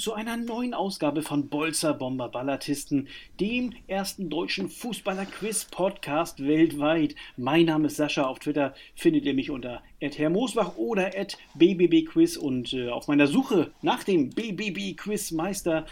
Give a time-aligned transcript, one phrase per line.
[0.00, 3.08] Zu einer neuen Ausgabe von Bolzer Bomber Ballatisten,
[3.38, 7.14] dem ersten deutschen Fußballer-Quiz-Podcast weltweit.
[7.36, 8.24] Mein Name ist Sascha.
[8.24, 11.10] Auf Twitter findet ihr mich unter @herrmoosbach oder
[11.54, 15.84] @bbbquiz und äh, auf meiner Suche nach dem BBB-Quizmeister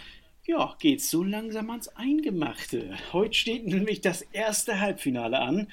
[0.46, 2.96] ja, geht's so langsam ans Eingemachte.
[3.12, 5.68] Heute steht nämlich das erste Halbfinale an.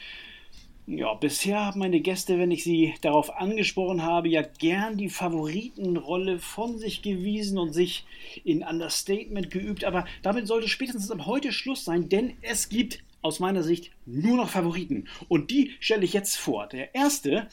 [0.87, 6.37] Ja, bisher haben meine Gäste, wenn ich sie darauf angesprochen habe, ja gern die Favoritenrolle
[6.37, 8.05] von sich gewiesen und sich
[8.43, 9.83] in Understatement geübt.
[9.83, 14.37] Aber damit sollte spätestens ab heute Schluss sein, denn es gibt aus meiner Sicht nur
[14.37, 15.07] noch Favoriten.
[15.27, 16.67] Und die stelle ich jetzt vor.
[16.67, 17.47] Der erste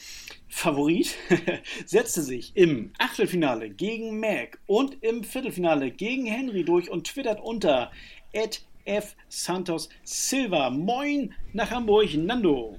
[0.47, 1.17] Favorit
[1.87, 7.93] setzte sich im Achtelfinale gegen Mac und im Viertelfinale gegen Henry durch und twittert unter
[8.85, 9.17] F.
[9.31, 10.69] Santos Silva.
[10.69, 12.79] Moin nach Hamburg, Nando.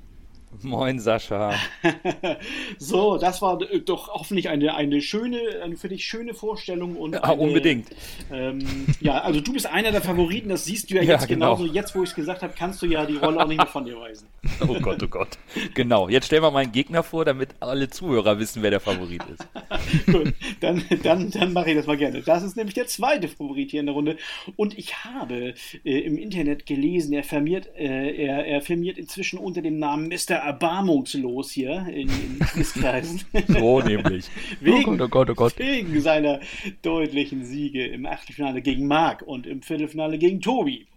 [0.62, 1.54] Moin, Sascha.
[2.78, 6.96] so, das war doch hoffentlich eine, eine schöne, eine für dich schöne Vorstellung.
[6.96, 7.90] Und ja, eine, unbedingt.
[8.32, 8.60] Ähm,
[9.02, 11.56] ja, also du bist einer der Favoriten, das siehst du ja jetzt ja, genau.
[11.56, 11.74] genauso.
[11.74, 13.86] Jetzt, wo ich es gesagt habe, kannst du ja die Rolle auch nicht mehr von
[13.86, 14.28] dir weisen.
[14.68, 15.40] oh Gott, oh Gott.
[15.74, 20.06] Genau, jetzt stellen wir meinen Gegner vor, damit alle Zuhörer wissen, wer der Favorit ist.
[20.06, 22.22] Gut, dann, dann, dann mache ich das mal gerne.
[22.22, 24.18] Das ist nämlich der zweite Favorit hier in der Runde.
[24.56, 29.62] Und ich habe äh, im Internet gelesen, er firmiert, äh, er, er firmiert inzwischen unter
[29.62, 33.22] dem Namen Mr erbarmungslos hier in, in Quizkreisen.
[33.48, 34.30] so nämlich.
[34.60, 35.60] wegen, oh Gott, oh Gott, oh Gott.
[35.60, 36.40] Wegen seiner
[36.82, 40.88] deutlichen Siege im Achtelfinale gegen Marc und im Viertelfinale gegen Tobi.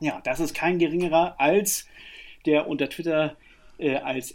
[0.00, 1.86] Ja, das ist kein geringerer als
[2.46, 3.36] der unter Twitter
[3.78, 4.34] äh, als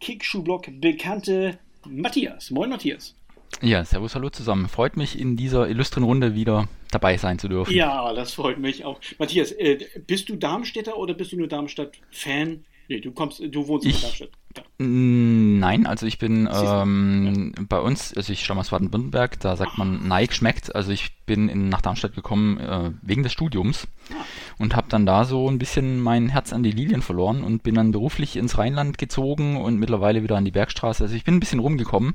[0.00, 2.50] Kickschuhblock bekannte Matthias.
[2.50, 3.14] Moin Matthias.
[3.62, 4.68] Ja, servus, hallo zusammen.
[4.68, 7.72] Freut mich, in dieser illustren Runde wieder dabei sein zu dürfen.
[7.72, 9.00] Ja, das freut mich auch.
[9.18, 12.64] Matthias, äh, bist du Darmstädter oder bist du nur Darmstadt-Fan?
[12.88, 14.30] Nee, du kommst, du wohnst ich, in Darmstadt.
[14.76, 17.64] Nein, also ich bin ähm, ja.
[17.68, 20.74] bei uns, also ich stamme aus Baden-Württemberg, da sagt man Nike schmeckt.
[20.74, 24.14] Also ich bin in, nach Darmstadt gekommen äh, wegen des Studiums ah.
[24.58, 27.76] und habe dann da so ein bisschen mein Herz an die Lilien verloren und bin
[27.76, 31.04] dann beruflich ins Rheinland gezogen und mittlerweile wieder an die Bergstraße.
[31.04, 32.14] Also ich bin ein bisschen rumgekommen,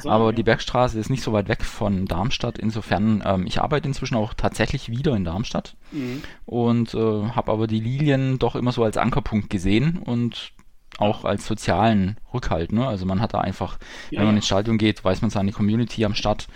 [0.00, 0.32] sagen, aber ja.
[0.32, 2.58] die Bergstraße ist nicht so weit weg von Darmstadt.
[2.58, 6.22] Insofern, ähm, ich arbeite inzwischen auch tatsächlich wieder in Darmstadt mhm.
[6.44, 10.52] und äh, habe aber die Lilien doch immer so als Ankerpunkt gesehen und
[11.00, 12.72] auch als sozialen Rückhalt.
[12.72, 12.86] Ne?
[12.86, 13.78] Also man hat da einfach,
[14.10, 16.46] ja, wenn man ins Stadion geht, weiß man seine Community am Start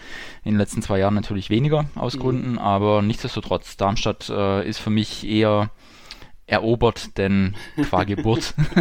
[0.44, 2.20] in den letzten zwei Jahren natürlich weniger aus mhm.
[2.20, 5.70] Gründen, aber nichtsdestotrotz, Darmstadt äh, ist für mich eher
[6.46, 7.54] erobert, denn
[7.88, 8.54] qua Geburt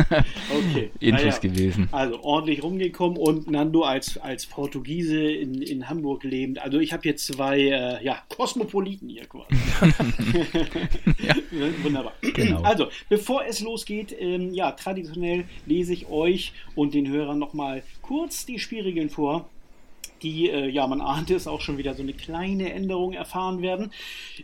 [0.49, 0.91] okay.
[0.99, 1.39] Intus naja.
[1.39, 1.87] gewesen.
[1.91, 6.59] Also ordentlich rumgekommen und Nando als, als Portugiese in, in Hamburg lebend.
[6.59, 9.55] Also ich habe hier zwei äh, ja, Kosmopoliten hier quasi.
[11.25, 11.35] ja.
[11.83, 12.13] Wunderbar.
[12.21, 12.61] Genau.
[12.61, 18.45] Also, bevor es losgeht, ähm, ja, traditionell lese ich euch und den Hörern nochmal kurz
[18.45, 19.49] die Spielregeln vor
[20.23, 23.91] die, äh, ja, man ahnt es, auch schon wieder so eine kleine Änderung erfahren werden.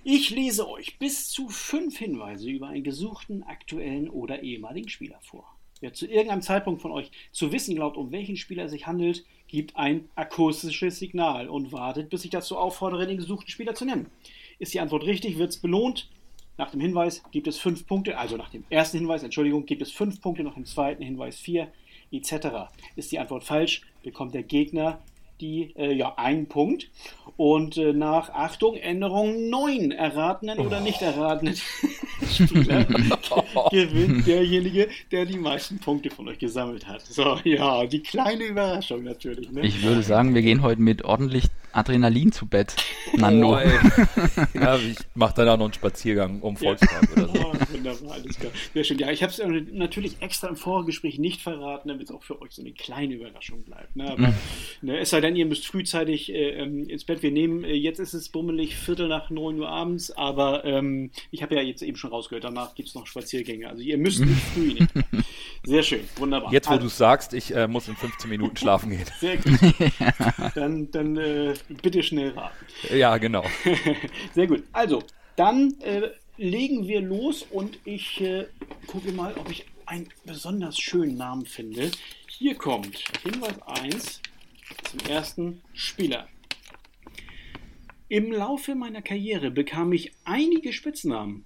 [0.03, 5.45] Ich lese euch bis zu fünf Hinweise über einen gesuchten, aktuellen oder ehemaligen Spieler vor.
[5.81, 9.25] Wer zu irgendeinem Zeitpunkt von euch zu wissen glaubt, um welchen Spieler es sich handelt,
[9.47, 14.07] gibt ein akustisches Signal und wartet, bis ich dazu auffordere, den gesuchten Spieler zu nennen.
[14.59, 16.09] Ist die Antwort richtig, wird es belohnt.
[16.57, 19.91] Nach dem Hinweis gibt es fünf Punkte, also nach dem ersten Hinweis, Entschuldigung, gibt es
[19.93, 21.71] fünf Punkte, nach dem zweiten Hinweis vier,
[22.11, 22.69] etc.
[22.97, 24.99] Ist die Antwort falsch, bekommt der Gegner
[25.41, 26.89] die äh, ja einen Punkt.
[27.37, 30.63] Und äh, nach Achtung, Änderung 9 erratenen oh.
[30.63, 32.83] oder nicht erratenen Spieler
[33.71, 37.01] gewinnt derjenige, der die meisten Punkte von euch gesammelt hat.
[37.01, 39.49] So, ja, die kleine Überraschung natürlich.
[39.51, 39.61] Ne?
[39.61, 42.75] Ich würde sagen, wir gehen heute mit ordentlich Adrenalin zu Bett,
[43.15, 43.55] Nando.
[43.55, 43.59] Oh,
[44.53, 47.23] ja, ich mache dann auch noch einen Spaziergang um Volkspark ja.
[47.23, 47.39] oder so.
[47.49, 48.51] Oh, wunderbar, alles klar.
[48.73, 48.99] Sehr schön.
[48.99, 52.51] Ja, ich habe es natürlich extra im Vorgespräch nicht verraten, damit es auch für euch
[52.51, 53.95] so eine kleine Überraschung bleibt.
[53.95, 54.11] Ne?
[54.11, 54.33] Aber, mhm.
[54.81, 57.23] ne, es sei denn, ihr müsst frühzeitig äh, ähm, ins Bett.
[57.23, 61.43] Wir nehmen, äh, jetzt ist es bummelig, Viertel nach 9 Uhr abends, aber ähm, ich
[61.43, 63.67] habe ja jetzt eben schon rausgehört, danach gibt es noch Spaziergänge.
[63.67, 64.89] Also ihr müsst nicht früh nehmen.
[65.63, 66.53] Sehr schön, wunderbar.
[66.53, 69.05] Jetzt, wo also, du sagst, ich äh, muss in 15 Minuten schlafen gehen.
[69.19, 69.59] Sehr gut.
[70.55, 72.65] Dann, dann äh, bitte schnell raten.
[72.95, 73.43] Ja, genau.
[74.33, 74.63] Sehr gut.
[74.71, 75.03] Also,
[75.35, 78.23] dann äh, legen wir los und ich
[78.87, 81.91] gucke mal, ob ich einen besonders schönen Namen finde.
[82.27, 84.21] Hier kommt Hinweis 1
[84.83, 86.27] zum ersten Spieler.
[88.07, 91.45] Im Laufe meiner Karriere bekam ich einige Spitznamen.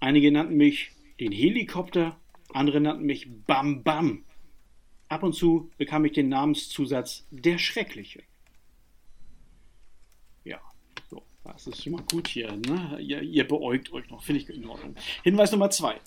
[0.00, 2.18] Einige nannten mich den Helikopter,
[2.54, 4.24] andere nannten mich Bam Bam.
[5.08, 8.22] Ab und zu bekam ich den Namenszusatz der Schreckliche.
[10.44, 10.58] Ja,
[11.10, 12.56] so, das ist mal gut hier.
[12.56, 12.98] Ne?
[13.00, 14.96] Ihr, ihr beäugt euch noch, finde ich in Ordnung.
[15.22, 16.00] Hinweis Nummer zwei.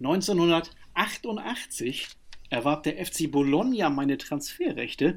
[0.00, 2.08] 1988
[2.50, 5.14] erwarb der FC Bologna meine Transferrechte,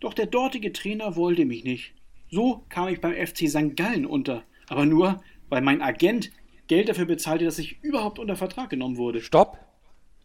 [0.00, 1.92] doch der dortige Trainer wollte mich nicht.
[2.30, 3.76] So kam ich beim FC St.
[3.76, 4.42] Gallen unter.
[4.68, 6.30] Aber nur, weil mein Agent
[6.66, 9.22] Geld dafür bezahlte, dass ich überhaupt unter Vertrag genommen wurde.
[9.22, 9.58] Stopp!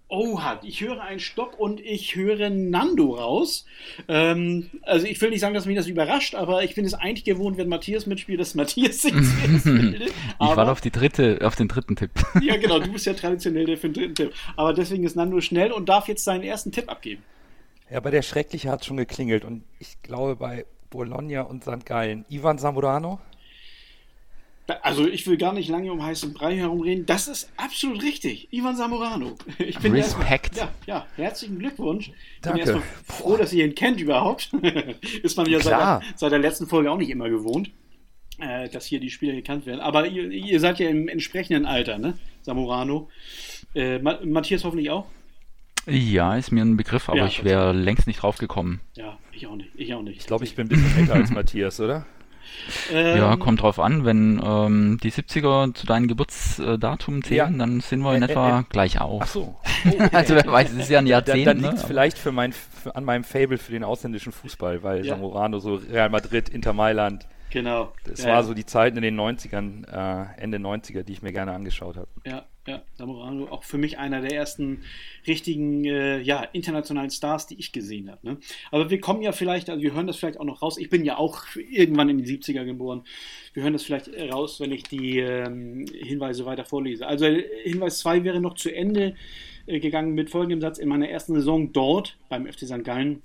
[0.09, 3.65] Oha, ich höre einen Stopp und ich höre Nando raus.
[4.07, 7.23] Ähm, also ich will nicht sagen, dass mich das überrascht, aber ich bin es eigentlich
[7.23, 9.13] gewohnt, wenn Matthias mitspielt, dass Matthias sich
[9.63, 10.09] bildet.
[10.09, 12.11] Ich warte auf, die dritte, auf den dritten Tipp.
[12.41, 14.33] ja, genau, du bist ja traditionell der für den dritten Tipp.
[14.55, 17.23] Aber deswegen ist Nando schnell und darf jetzt seinen ersten Tipp abgeben.
[17.89, 21.85] Ja, bei der Schreckliche hat schon geklingelt und ich glaube bei Bologna und St.
[21.85, 22.25] Gallen.
[22.29, 23.19] Ivan Zamorano?
[24.81, 27.05] Also ich will gar nicht lange um heißen Brei herumreden.
[27.05, 28.47] Das ist absolut richtig.
[28.51, 29.35] Ivan Samorano.
[29.59, 30.55] Ich bin Respekt.
[30.55, 32.11] ja, ja, herzlichen Glückwunsch.
[32.41, 32.59] Danke.
[32.59, 34.51] Ich bin erstmal froh, dass ihr ihn kennt überhaupt.
[35.23, 37.71] ist man ja seit der, seit der, letzten Folge auch nicht immer gewohnt,
[38.39, 39.81] äh, dass hier die Spieler gekannt werden.
[39.81, 42.17] Aber ihr, ihr, seid ja im entsprechenden Alter, ne?
[42.41, 43.09] Samorano.
[43.75, 45.07] Äh, Matthias hoffentlich auch?
[45.85, 48.81] Ja, ist mir ein Begriff, aber ja, ich wäre längst nicht drauf gekommen.
[48.95, 49.69] Ja, ich auch nicht.
[49.75, 50.19] Ich auch nicht.
[50.19, 52.05] Ich glaube, ich bin ein bisschen älter als Matthias, oder?
[52.91, 54.05] Ähm, ja, kommt drauf an.
[54.05, 57.57] Wenn ähm, die 70er zu deinem Geburtsdatum zählen, ja.
[57.57, 59.21] dann sind wir in etwa äh, äh, gleich auf.
[59.23, 59.55] Ach so.
[59.85, 61.45] Oh, also wer weiß, es ist ja ein Jahrzehnt.
[61.45, 61.87] Dann, dann liegt es ne?
[61.87, 65.13] vielleicht für mein, für, an meinem Fable für den ausländischen Fußball, weil ja.
[65.13, 67.93] Zamorano, so Real Madrid, Inter Mailand, Genau.
[68.05, 71.31] Das ja, war so die Zeiten in den 90ern, äh, Ende 90er, die ich mir
[71.31, 72.07] gerne angeschaut habe.
[72.25, 74.83] Ja, ja, Zamorano, auch für mich einer der ersten
[75.27, 78.25] richtigen, äh, ja, internationalen Stars, die ich gesehen habe.
[78.25, 78.37] Ne?
[78.71, 80.77] Aber wir kommen ja vielleicht, also wir hören das vielleicht auch noch raus.
[80.77, 83.03] Ich bin ja auch irgendwann in die 70er geboren.
[83.53, 87.05] Wir hören das vielleicht raus, wenn ich die ähm, Hinweise weiter vorlese.
[87.05, 89.15] Also Hinweis 2 wäre noch zu Ende
[89.65, 90.77] äh, gegangen mit folgendem Satz.
[90.77, 92.85] In meiner ersten Saison dort beim FC St.
[92.85, 93.23] Gallen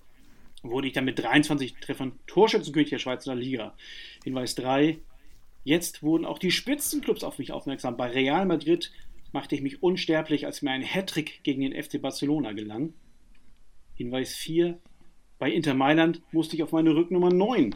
[0.63, 3.75] wurde ich dann mit 23 Treffern Torschützenkönig der Schweizer Liga.
[4.25, 4.99] Hinweis 3.
[5.65, 7.97] Jetzt wurden auch die Spitzenclubs auf mich aufmerksam.
[7.97, 8.91] Bei Real Madrid
[9.33, 12.95] machte ich mich unsterblich, als mir ein Hattrick gegen den FC Barcelona gelang.
[13.95, 14.79] Hinweis 4.
[15.39, 17.75] Bei Inter Mailand musste ich auf meine Rücknummer 9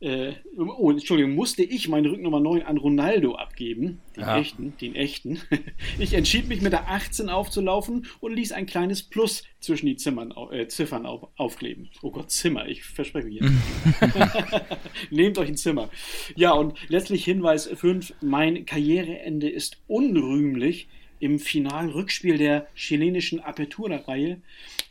[0.00, 4.38] äh, oh, Entschuldigung, musste ich meine Rücknummer 9 an Ronaldo abgeben, den ja.
[4.38, 5.40] echten, den echten.
[5.98, 10.32] Ich entschied mich mit der 18 aufzulaufen und ließ ein kleines Plus zwischen die Zimmern,
[10.50, 11.90] äh, Ziffern auf, aufkleben.
[12.02, 13.52] Oh Gott, Zimmer, ich verspreche mich jetzt.
[15.10, 15.90] Nehmt euch ein Zimmer.
[16.34, 20.88] Ja, und letztlich Hinweis 5, mein Karriereende ist unrühmlich
[21.20, 24.40] im Finalrückspiel der chilenischen Apertura-Reihe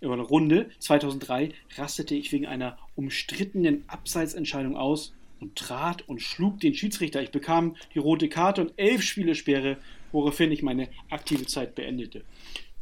[0.02, 6.74] oder Runde 2003 rastete ich wegen einer umstrittenen Abseitsentscheidung aus und trat und schlug den
[6.74, 7.22] Schiedsrichter.
[7.22, 9.78] Ich bekam die rote Karte und elf Spielesperre,
[10.12, 12.24] woraufhin ich meine aktive Zeit beendete.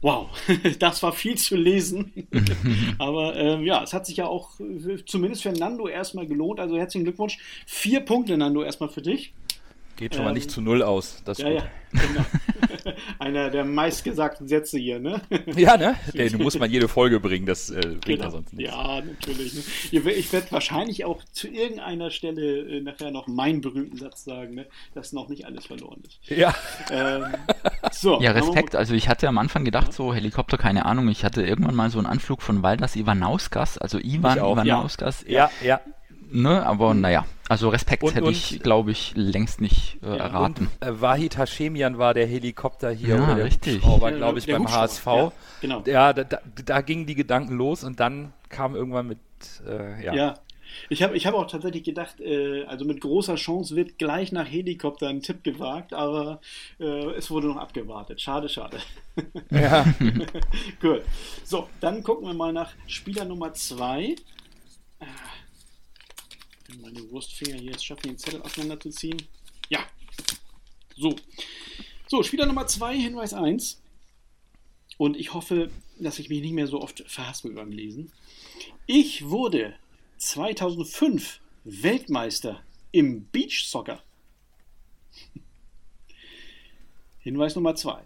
[0.01, 0.29] Wow,
[0.79, 2.27] das war viel zu lesen.
[2.99, 6.59] Aber ähm, ja, es hat sich ja auch äh, zumindest für Nando erstmal gelohnt.
[6.59, 7.39] Also herzlichen Glückwunsch.
[7.65, 9.33] Vier Punkte, Nando, erstmal für dich.
[9.97, 11.23] Geht schon ähm, mal nicht zu null aus.
[11.25, 12.25] Das ja, ja, genau.
[13.19, 15.21] Einer der meistgesagten Sätze hier, ne?
[15.55, 15.95] ja, ne?
[16.13, 18.23] Den muss man jede Folge bringen, das äh, bringt genau.
[18.25, 18.73] ja sonst nichts.
[18.73, 19.53] Ja, natürlich.
[19.91, 20.11] Ne?
[20.11, 24.67] Ich werde wahrscheinlich auch zu irgendeiner Stelle äh, nachher noch meinen berühmten Satz sagen, ne?
[24.93, 26.19] dass noch nicht alles verloren ist.
[26.29, 26.53] Ja.
[26.91, 27.25] Ähm,
[27.91, 28.75] so, ja, Respekt.
[28.75, 31.97] Also ich hatte am Anfang gedacht, so Helikopter, keine Ahnung, ich hatte irgendwann mal so
[31.97, 35.25] einen Anflug von Waldas Ivanauskas, also Ivan Ivanauskas.
[35.27, 35.67] Ja, ja.
[35.67, 35.81] ja
[36.31, 40.15] ne, aber naja, also Respekt und, hätte und, ich, glaube ich, längst nicht äh, ja,
[40.15, 40.69] erraten.
[40.81, 43.81] Und, äh, Wahid Hashemian war der Helikopter hier, ja, oder richtig.
[43.83, 45.05] war, glaube ich, der, beim HSV.
[45.05, 45.83] Ja, genau.
[45.85, 49.19] Ja, da, da, da, gingen die Gedanken los und dann kam irgendwann mit,
[49.65, 50.13] äh, ja.
[50.13, 50.33] ja.
[50.89, 54.47] Ich habe ich hab auch tatsächlich gedacht, äh, also mit großer Chance wird gleich nach
[54.47, 56.41] Helikopter ein Tipp gewagt, aber
[56.79, 58.21] äh, es wurde noch abgewartet.
[58.21, 58.77] Schade, schade.
[59.49, 59.85] Ja.
[60.81, 61.03] Gut.
[61.43, 64.15] So, dann gucken wir mal nach Spieler Nummer 2
[66.81, 69.21] meine Wurstfinger hier jetzt schaffen, den Zettel auseinanderzuziehen.
[69.69, 69.85] Ja.
[70.95, 71.15] So.
[72.07, 73.81] So, Spieler Nummer 2, Hinweis 1.
[74.97, 75.69] Und ich hoffe,
[75.99, 78.11] dass ich mich nicht mehr so oft verhaspel beim Lesen.
[78.85, 79.75] Ich wurde
[80.17, 84.01] 2005 Weltmeister im Beach Soccer.
[87.19, 88.01] Hinweis Nummer 2.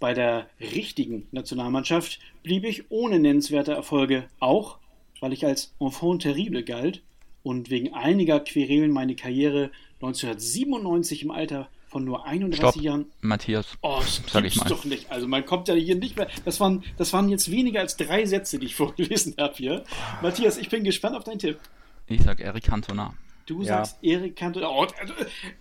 [0.00, 4.78] Bei der richtigen Nationalmannschaft blieb ich ohne nennenswerte Erfolge, auch
[5.20, 7.02] weil ich als Enfant terrible galt
[7.42, 9.70] und wegen einiger Querelen meine Karriere
[10.00, 13.06] 1997 im Alter von nur 31 Stopp, Jahren.
[13.20, 13.66] Matthias.
[13.82, 14.68] Oh, das sag ich mal.
[14.68, 15.10] doch nicht.
[15.10, 16.28] Also man kommt ja hier nicht mehr.
[16.44, 19.84] Das waren, das waren jetzt weniger als drei Sätze, die ich vorgelesen habe hier.
[20.22, 21.58] Matthias, ich bin gespannt auf deinen Tipp.
[22.06, 23.14] Ich sag Eric Cantona.
[23.52, 23.84] Du ja.
[23.84, 24.68] sagst Erik Cantona.
[24.68, 25.14] Oh, also,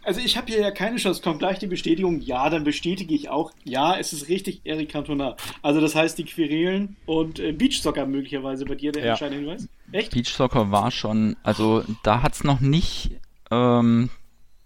[0.03, 1.21] also ich habe hier ja keine Chance.
[1.21, 2.21] Kommt gleich die Bestätigung.
[2.21, 3.51] Ja, dann bestätige ich auch.
[3.65, 5.35] Ja, es ist richtig Erik Cantona.
[5.61, 9.09] Also das heißt die Querelen und äh, Beachsoccer möglicherweise bei dir der ja.
[9.11, 9.67] entscheidende Hinweis.
[9.91, 10.13] Echt?
[10.13, 13.11] Beachsoccer war schon, also da hat es noch nicht,
[13.51, 14.09] ähm,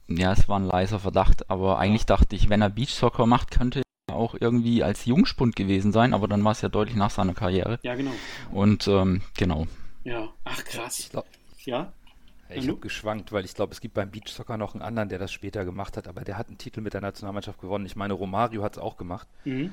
[0.07, 3.81] ja, es war ein leiser Verdacht, aber eigentlich dachte ich, wenn er Beachsoccer macht, könnte
[4.07, 7.33] er auch irgendwie als Jungspund gewesen sein, aber dann war es ja deutlich nach seiner
[7.33, 7.79] Karriere.
[7.81, 8.11] Ja, genau.
[8.51, 9.65] Und ähm, genau.
[10.03, 11.09] Ja, ach krass.
[11.65, 11.91] Ja?
[12.49, 15.31] Ich habe geschwankt, weil ich glaube, es gibt beim Beachsoccer noch einen anderen, der das
[15.31, 17.85] später gemacht hat, aber der hat einen Titel mit der Nationalmannschaft gewonnen.
[17.85, 19.27] Ich meine, Romario hat es auch gemacht.
[19.45, 19.71] Mhm.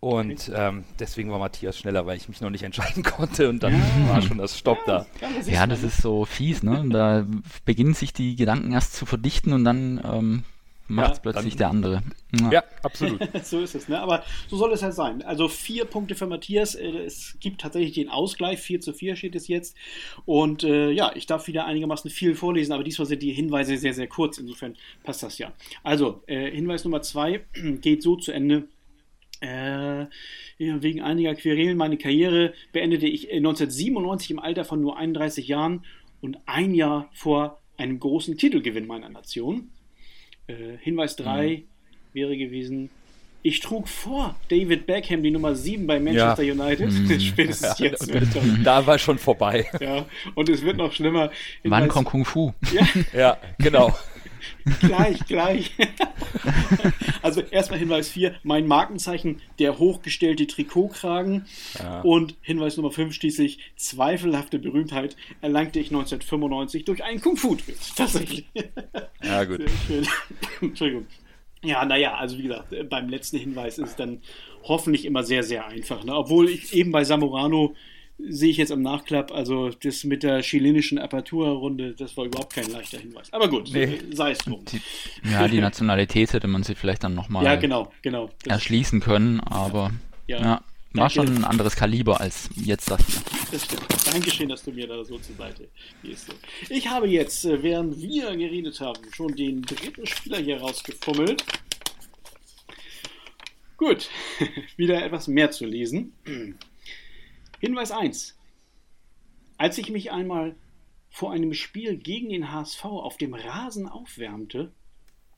[0.00, 3.72] Und ähm, deswegen war Matthias schneller, weil ich mich noch nicht entscheiden konnte und dann
[3.72, 4.08] ja.
[4.08, 5.30] war schon das Stopp ja, da.
[5.46, 6.84] Ja, das ist so fies, ne?
[6.90, 7.26] Da
[7.64, 10.44] beginnen sich die Gedanken erst zu verdichten und dann ähm,
[10.88, 12.02] macht es ja, plötzlich der andere.
[12.38, 13.20] Ja, ja absolut.
[13.44, 14.00] so ist es, ne?
[14.00, 15.22] Aber so soll es halt sein.
[15.22, 16.74] Also vier Punkte für Matthias.
[16.74, 18.60] Äh, es gibt tatsächlich den Ausgleich.
[18.60, 19.76] 4 zu 4 steht es jetzt.
[20.24, 23.94] Und äh, ja, ich darf wieder einigermaßen viel vorlesen, aber diesmal sind die Hinweise sehr,
[23.94, 24.38] sehr kurz.
[24.38, 25.52] Insofern passt das ja.
[25.82, 27.44] Also, äh, Hinweis Nummer zwei
[27.80, 28.68] geht so zu Ende.
[29.40, 30.06] Äh,
[30.58, 35.84] wegen einiger Querelen meine Karriere beendete ich 1997 im Alter von nur 31 Jahren
[36.20, 39.70] und ein Jahr vor einem großen Titelgewinn meiner Nation.
[40.46, 41.62] Äh, Hinweis 3 mhm.
[42.12, 42.90] wäre gewesen,
[43.42, 46.54] ich trug vor David Beckham die Nummer 7 bei Manchester ja.
[46.54, 46.90] United.
[46.90, 47.20] Mhm.
[47.20, 48.10] Spätestens ja, jetzt.
[48.64, 49.66] Da war schon vorbei.
[49.80, 51.30] Ja, und es wird noch schlimmer.
[51.62, 52.54] Hinweis, Wann kommt Kung Fu?
[52.72, 53.94] Ja, ja genau.
[54.80, 55.72] Gleich, gleich.
[57.22, 61.46] also erstmal Hinweis 4, mein Markenzeichen, der hochgestellte Trikotkragen.
[61.78, 62.00] Ja.
[62.02, 67.76] Und Hinweis Nummer 5 schließlich, zweifelhafte Berühmtheit erlangte ich 1995 durch einen Kung-Fu-Trick.
[67.96, 68.46] Tatsächlich.
[69.22, 69.62] Ja, gut.
[70.60, 71.06] Entschuldigung.
[71.62, 74.20] Ja, naja, also wie gesagt, beim letzten Hinweis ist es dann
[74.64, 76.04] hoffentlich immer sehr, sehr einfach.
[76.04, 76.14] Ne?
[76.14, 77.74] Obwohl ich eben bei Samurano
[78.28, 82.70] sehe ich jetzt am Nachklapp, also das mit der chilenischen Apertura-Runde, das war überhaupt kein
[82.70, 83.32] leichter Hinweis.
[83.32, 84.00] Aber gut, nee.
[84.12, 84.64] sei es drum.
[84.66, 84.80] Die,
[85.30, 88.30] ja, die Nationalität hätte man sich vielleicht dann nochmal ja, genau, genau.
[88.46, 89.90] erschließen können, aber
[90.26, 90.60] ja, ja
[90.94, 93.20] war schon ein anderes Kaliber als jetzt das hier.
[93.50, 93.86] Das stimmt.
[94.06, 95.68] Dankeschön, dass du mir da so zur Seite
[96.02, 96.34] gehst.
[96.70, 101.44] Ich habe jetzt, äh, während wir geredet haben, schon den dritten Spieler hier rausgefummelt.
[103.76, 104.08] Gut,
[104.76, 106.12] wieder etwas mehr zu lesen.
[107.64, 108.38] Hinweis 1.
[109.56, 110.54] Als ich mich einmal
[111.08, 114.70] vor einem Spiel gegen den HSV auf dem Rasen aufwärmte,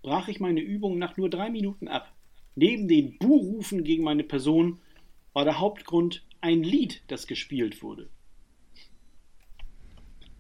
[0.03, 2.13] brach ich meine Übung nach nur drei Minuten ab.
[2.57, 4.81] Neben den Buhrufen gegen meine Person
[5.35, 8.11] war der Hauptgrund ein Lied, das gespielt wurde.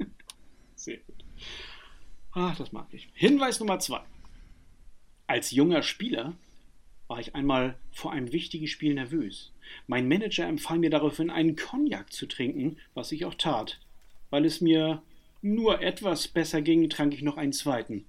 [0.74, 1.24] Sehr gut.
[2.32, 3.08] Ach, das mag ich.
[3.12, 4.00] Hinweis Nummer 2.
[5.28, 6.34] Als junger Spieler
[7.08, 9.52] war ich einmal vor einem wichtigen Spiel nervös.
[9.86, 13.80] Mein Manager empfahl mir daraufhin, einen Cognac zu trinken, was ich auch tat.
[14.30, 15.02] Weil es mir
[15.42, 18.04] nur etwas besser ging, trank ich noch einen zweiten.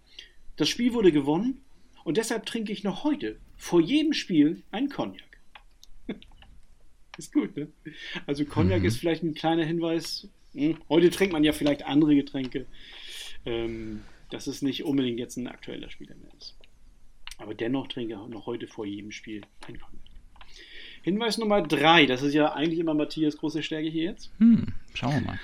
[0.56, 1.62] Das Spiel wurde gewonnen
[2.04, 5.39] und deshalb trinke ich noch heute vor jedem Spiel einen Cognac.
[7.18, 7.68] ist gut, ne?
[8.25, 8.86] Also Cognac mhm.
[8.86, 10.27] ist vielleicht ein kleiner Hinweis.
[10.54, 12.66] Hm, heute trinkt man ja vielleicht andere Getränke.
[13.46, 16.56] Ähm, dass es nicht unbedingt jetzt ein aktueller Spieler mehr ist.
[17.38, 20.01] Aber dennoch trinke ich noch heute vor jedem Spiel ein Cognac.
[21.03, 24.32] Hinweis Nummer drei, das ist ja eigentlich immer Matthias große Stärke hier jetzt.
[24.39, 25.39] Hm, schauen wir mal.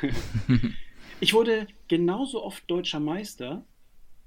[1.19, 3.63] ich wurde genauso oft deutscher Meister,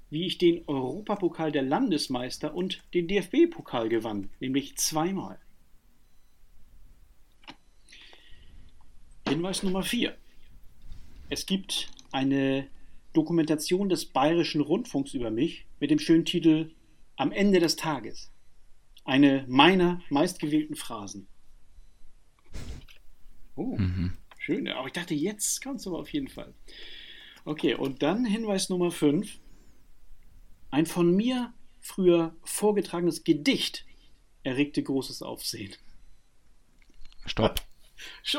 [0.09, 5.37] wie ich den Europapokal der Landesmeister und den DFB-Pokal gewann, nämlich zweimal.
[9.27, 10.17] Hinweis Nummer vier.
[11.29, 12.67] Es gibt eine
[13.11, 16.71] Dokumentation des Bayerischen Rundfunks über mich mit dem schönen Titel
[17.17, 18.31] Am Ende des Tages
[19.03, 21.27] eine meiner meistgewählten Phrasen.
[23.55, 24.13] Oh, mhm.
[24.37, 24.67] schön.
[24.67, 26.53] Aber ich dachte, jetzt kannst du aber auf jeden Fall.
[27.43, 29.39] Okay, und dann Hinweis Nummer 5.
[30.69, 33.85] Ein von mir früher vorgetragenes Gedicht
[34.43, 35.73] erregte großes Aufsehen.
[37.25, 37.61] Stopp.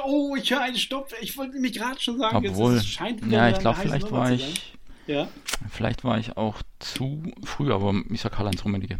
[0.04, 1.12] Oh, ich höre einen Stopp.
[1.20, 4.77] Ich wollte nämlich gerade schon sagen, Obwohl, es scheint Ja, ich glaube, vielleicht war ich.
[5.08, 5.28] Ja?
[5.70, 8.98] Vielleicht war ich auch zu früh, aber ich sag Karl-Heinz Rummenigge.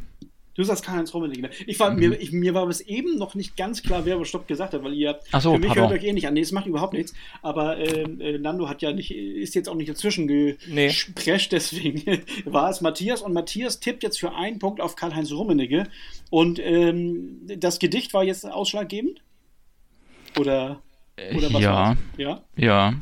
[0.58, 1.50] Du sagst Karl-Heinz Rummenigge.
[1.66, 1.98] Ich war, mhm.
[2.00, 4.92] mir, ich, mir war bis eben noch nicht ganz klar, wer Stopp gesagt hat, weil
[4.92, 5.90] ihr so, für mich pardon.
[5.90, 6.34] hört euch eh nicht an.
[6.34, 7.14] Nee, es macht überhaupt nichts.
[7.42, 11.58] Aber ähm, äh, Nando hat ja nicht, ist jetzt auch nicht dazwischen gesprescht, nee.
[11.58, 13.22] deswegen war es Matthias.
[13.22, 15.84] Und Matthias tippt jetzt für einen Punkt auf Karl-Heinz Rummenigge.
[16.28, 19.20] Und ähm, das Gedicht war jetzt ausschlaggebend?
[20.36, 20.82] Oder,
[21.36, 21.62] oder was?
[21.62, 21.96] Ja.
[22.16, 22.42] Ja.
[22.56, 22.94] Ja.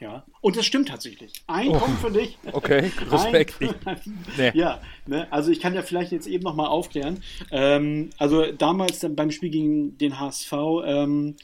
[0.00, 0.24] Ja.
[0.46, 1.32] Und das stimmt tatsächlich.
[1.48, 2.38] Ein oh, Punkt für dich.
[2.52, 3.56] Okay, Respekt.
[3.60, 3.98] Ein,
[4.38, 4.52] nee.
[4.54, 7.20] Ja, ne, also ich kann ja vielleicht jetzt eben nochmal aufklären.
[7.50, 10.52] Ähm, also damals beim Spiel gegen den HSV,
[10.84, 11.34] ähm,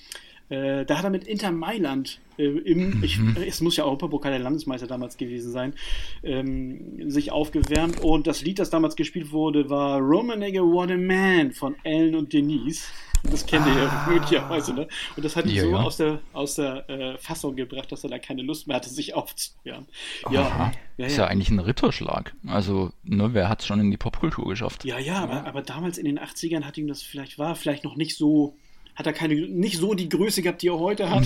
[0.51, 3.03] äh, da hat er mit Inter Mailand äh, im, mhm.
[3.03, 5.75] ich, es muss ja Europapokal der Landesmeister damals gewesen sein,
[6.23, 8.05] ähm, sich aufgewärmt.
[8.05, 12.33] Und das Lied, das damals gespielt wurde, war Romanege What a Man von Ellen und
[12.33, 12.85] Denise.
[13.31, 14.88] Das kennt ihr ja möglicherweise, ne?
[15.17, 15.76] Und das hat ihn ja, so ja.
[15.76, 19.14] aus der, aus der äh, Fassung gebracht, dass er da keine Lust mehr hatte, sich
[19.14, 19.87] aufzuwärmen.
[20.31, 22.35] Ja, ja, ist ja eigentlich ein Ritterschlag.
[22.47, 24.85] Also, ne, wer hat es schon in die Popkultur geschafft?
[24.85, 27.97] Ja, ja, aber, aber damals in den 80ern hat ihm das vielleicht, war vielleicht noch
[27.97, 28.57] nicht so
[28.95, 31.25] hat er keine, nicht so die Größe gehabt, die er heute hat.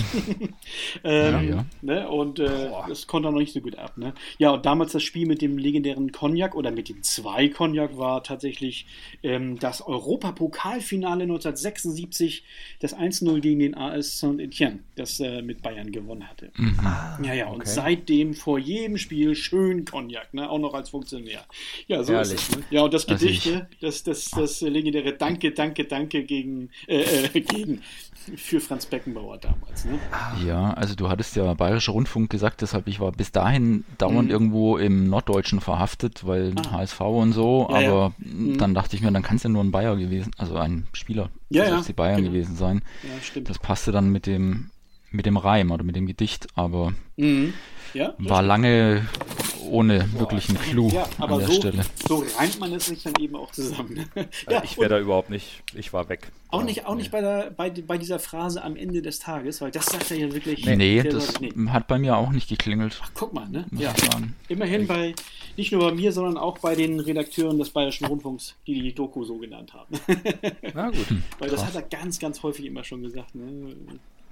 [1.03, 1.65] ähm, ja, ja.
[1.81, 2.09] Ne?
[2.09, 3.97] Und äh, das konnte er noch nicht so gut ab.
[3.97, 4.13] Ne?
[4.37, 8.23] Ja, und damals das Spiel mit dem legendären Cognac oder mit den zwei Cognac war
[8.23, 8.85] tatsächlich
[9.21, 12.43] ähm, das Europapokalfinale 1976,
[12.79, 16.51] das 1-0 gegen den AS Saint-Etienne, das äh, mit Bayern gewonnen hatte.
[16.55, 16.79] Mhm.
[17.23, 20.49] ja, ja, und seitdem vor jedem Spiel schön Cognac, ne?
[20.49, 21.45] auch noch als Funktionär.
[21.87, 22.33] Ja, so Ehrlich.
[22.33, 22.57] ist es.
[22.57, 22.63] Ne?
[22.69, 27.41] Ja, und das Gedicht, also das, das, das legendäre Danke, Danke, Danke gegen, äh, äh,
[27.57, 27.81] gegen
[28.35, 29.85] für Franz Beckenbauer damals.
[29.85, 29.99] Ne?
[30.45, 34.31] Ja, also du hattest ja Bayerischer Rundfunk gesagt, deshalb ich war bis dahin dauernd mhm.
[34.31, 36.71] irgendwo im Norddeutschen verhaftet, weil ah.
[36.71, 38.31] HSV und so, ja, aber ja.
[38.31, 38.57] Mhm.
[38.57, 41.29] dann dachte ich mir, dann kann es ja nur ein Bayer gewesen, also ein Spieler
[41.49, 41.81] ja, ja.
[41.81, 42.31] die Bayern genau.
[42.31, 42.81] gewesen sein.
[43.03, 43.49] Ja, stimmt.
[43.49, 44.71] Das passte dann mit dem
[45.09, 47.53] mit dem Reim oder mit dem Gedicht, aber mhm.
[47.93, 49.07] ja, war lange
[49.67, 50.21] ohne Boah.
[50.21, 51.85] wirklichen Clou ja, aber an der so, Stelle.
[52.07, 54.07] So reimt man es sich dann eben auch zusammen.
[54.15, 54.27] Ne?
[54.49, 56.31] ja, ich wäre da überhaupt nicht, ich war weg.
[56.49, 56.99] Auch nicht, auch nee.
[56.99, 60.17] nicht bei, der, bei, bei dieser Phrase am Ende des Tages, weil das sagt er
[60.17, 60.65] ja wirklich.
[60.65, 61.51] Nee, nee das nee.
[61.69, 62.99] hat bei mir auch nicht geklingelt.
[63.03, 63.65] Ach, guck mal, ne?
[63.71, 63.93] Ja.
[64.47, 65.13] Immerhin bei,
[65.57, 69.23] nicht nur bei mir, sondern auch bei den Redakteuren des Bayerischen Rundfunks, die die Doku
[69.25, 69.99] so genannt haben.
[70.73, 71.07] Na gut.
[71.39, 71.75] weil das Krass.
[71.75, 73.35] hat er ganz, ganz häufig immer schon gesagt.
[73.35, 73.75] Ne?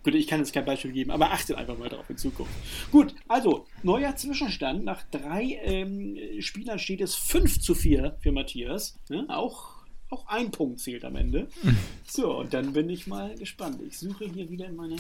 [0.06, 2.54] Gut, ich kann jetzt kein Beispiel geben, aber achtet einfach mal darauf in Zukunft.
[2.92, 4.86] Gut, also neuer Zwischenstand.
[4.86, 9.00] Nach drei ähm, Spielern steht es 5 zu 4 für Matthias.
[9.10, 9.26] Ne?
[9.30, 11.48] Auch, auch ein Punkt zählt am Ende.
[12.08, 13.82] So, und dann bin ich mal gespannt.
[13.82, 14.98] Ich suche hier wieder in meiner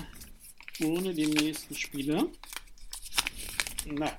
[0.83, 2.25] Urne den nächsten Spieler.
[3.85, 4.12] Na.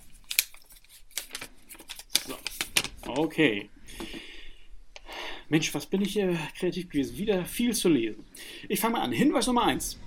[2.29, 2.37] So.
[3.09, 3.69] Okay.
[5.49, 7.19] Mensch, was bin ich hier kreativ gewesen?
[7.19, 8.25] Wieder viel zu lesen.
[8.69, 9.11] Ich fange mal an.
[9.11, 9.99] Hinweis Nummer 1.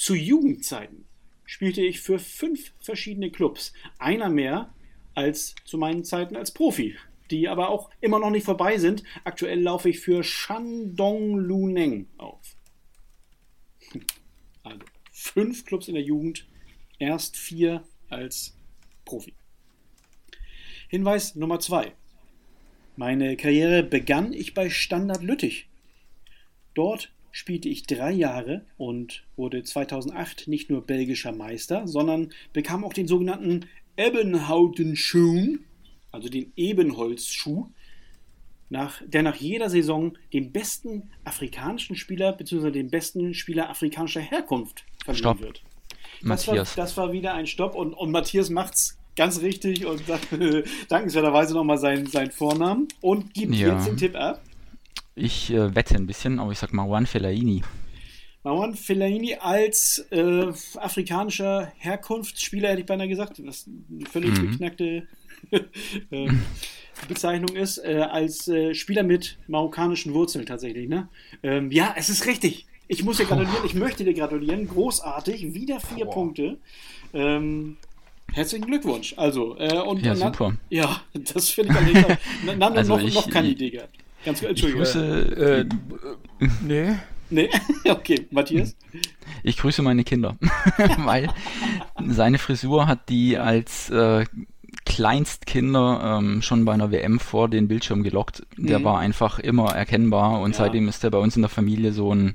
[0.00, 1.04] Zu Jugendzeiten
[1.44, 3.74] spielte ich für fünf verschiedene Clubs.
[3.98, 4.72] Einer mehr
[5.14, 6.96] als zu meinen Zeiten als Profi,
[7.30, 9.04] die aber auch immer noch nicht vorbei sind.
[9.24, 12.56] Aktuell laufe ich für Shandong Luneng auf.
[14.62, 14.80] Also
[15.12, 16.48] fünf Clubs in der Jugend,
[16.98, 18.56] erst vier als
[19.04, 19.34] Profi.
[20.88, 21.92] Hinweis Nummer zwei.
[22.96, 25.68] Meine Karriere begann ich bei Standard Lüttich.
[26.72, 32.92] Dort spielte ich drei Jahre und wurde 2008 nicht nur belgischer Meister, sondern bekam auch
[32.92, 33.66] den sogenannten
[33.96, 35.58] Ebenhautenschuh,
[36.10, 37.68] also den Ebenholzschuh,
[38.70, 42.70] nach, der nach jeder Saison dem besten afrikanischen Spieler bzw.
[42.70, 45.40] dem besten Spieler afrikanischer Herkunft verliehen Stopp.
[45.40, 45.62] wird.
[46.22, 50.28] Das war, das war, wieder ein Stopp und, und Matthias macht's ganz richtig und sagt
[50.88, 53.74] dankenswerterweise nochmal seinen, seinen Vornamen und gibt ja.
[53.74, 54.40] jetzt den Tipp ab.
[55.20, 57.62] Ich äh, wette ein bisschen, aber ich sag Marwan Fellaini.
[58.42, 64.50] Marwan Fellaini als äh, afrikanischer Herkunftsspieler, hätte ich beinahe gesagt, was eine völlig mhm.
[64.50, 65.06] beknackte
[66.10, 66.28] äh,
[67.06, 70.88] Bezeichnung ist, äh, als äh, Spieler mit marokkanischen Wurzeln tatsächlich.
[70.88, 71.08] Ne?
[71.42, 72.66] Ähm, ja, es ist richtig.
[72.88, 74.66] Ich muss dir gratulieren, ich möchte dir gratulieren.
[74.68, 76.10] Großartig, wieder vier oh.
[76.10, 76.58] Punkte.
[77.12, 77.76] Ähm,
[78.32, 79.14] Herzlichen Glückwunsch.
[79.16, 80.56] Also, äh, und ja, super.
[80.70, 81.02] Ja,
[81.34, 82.18] das finde ich allerdings.
[82.44, 83.96] Nando also noch, ich, noch keine Idee gehabt.
[84.24, 84.82] Ganz kurz, Entschuldigung.
[84.82, 85.66] Ich grüße,
[86.40, 86.96] äh, nee.
[87.30, 87.48] Nee,
[87.88, 88.76] okay, Matthias.
[89.42, 90.36] Ich grüße meine Kinder,
[90.98, 91.28] weil
[92.08, 94.24] seine Frisur hat die als äh,
[94.84, 98.42] Kleinstkinder ähm, schon bei einer WM vor den Bildschirm gelockt.
[98.56, 98.84] Der mhm.
[98.84, 100.58] war einfach immer erkennbar und ja.
[100.58, 102.34] seitdem ist er bei uns in der Familie so ein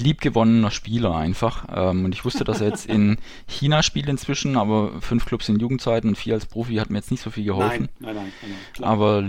[0.00, 1.66] liebgewonnener Spieler einfach.
[1.74, 5.58] Ähm, und ich wusste, dass er jetzt in China spielt inzwischen, aber fünf Clubs in
[5.58, 7.88] Jugendzeiten und vier als Profi hat mir jetzt nicht so viel geholfen.
[7.98, 8.50] Nein, nein, nein.
[8.78, 9.24] nein aber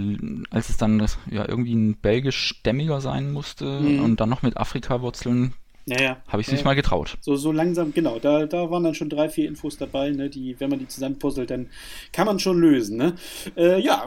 [0.51, 0.99] als es dann
[1.29, 4.03] ja, irgendwie ein belgisch-stämmiger sein musste mhm.
[4.03, 5.53] und dann noch mit Afrika-Wurzeln,
[5.87, 6.17] ja, ja.
[6.27, 7.17] Habe ich es ja, nicht mal getraut.
[7.21, 8.19] So, so langsam, genau.
[8.19, 11.49] Da, da waren dann schon drei, vier Infos dabei, ne, die, wenn man die zusammenpuzzelt,
[11.49, 11.69] dann
[12.11, 12.97] kann man schon lösen.
[12.97, 13.15] Ne?
[13.55, 14.05] Äh, ja,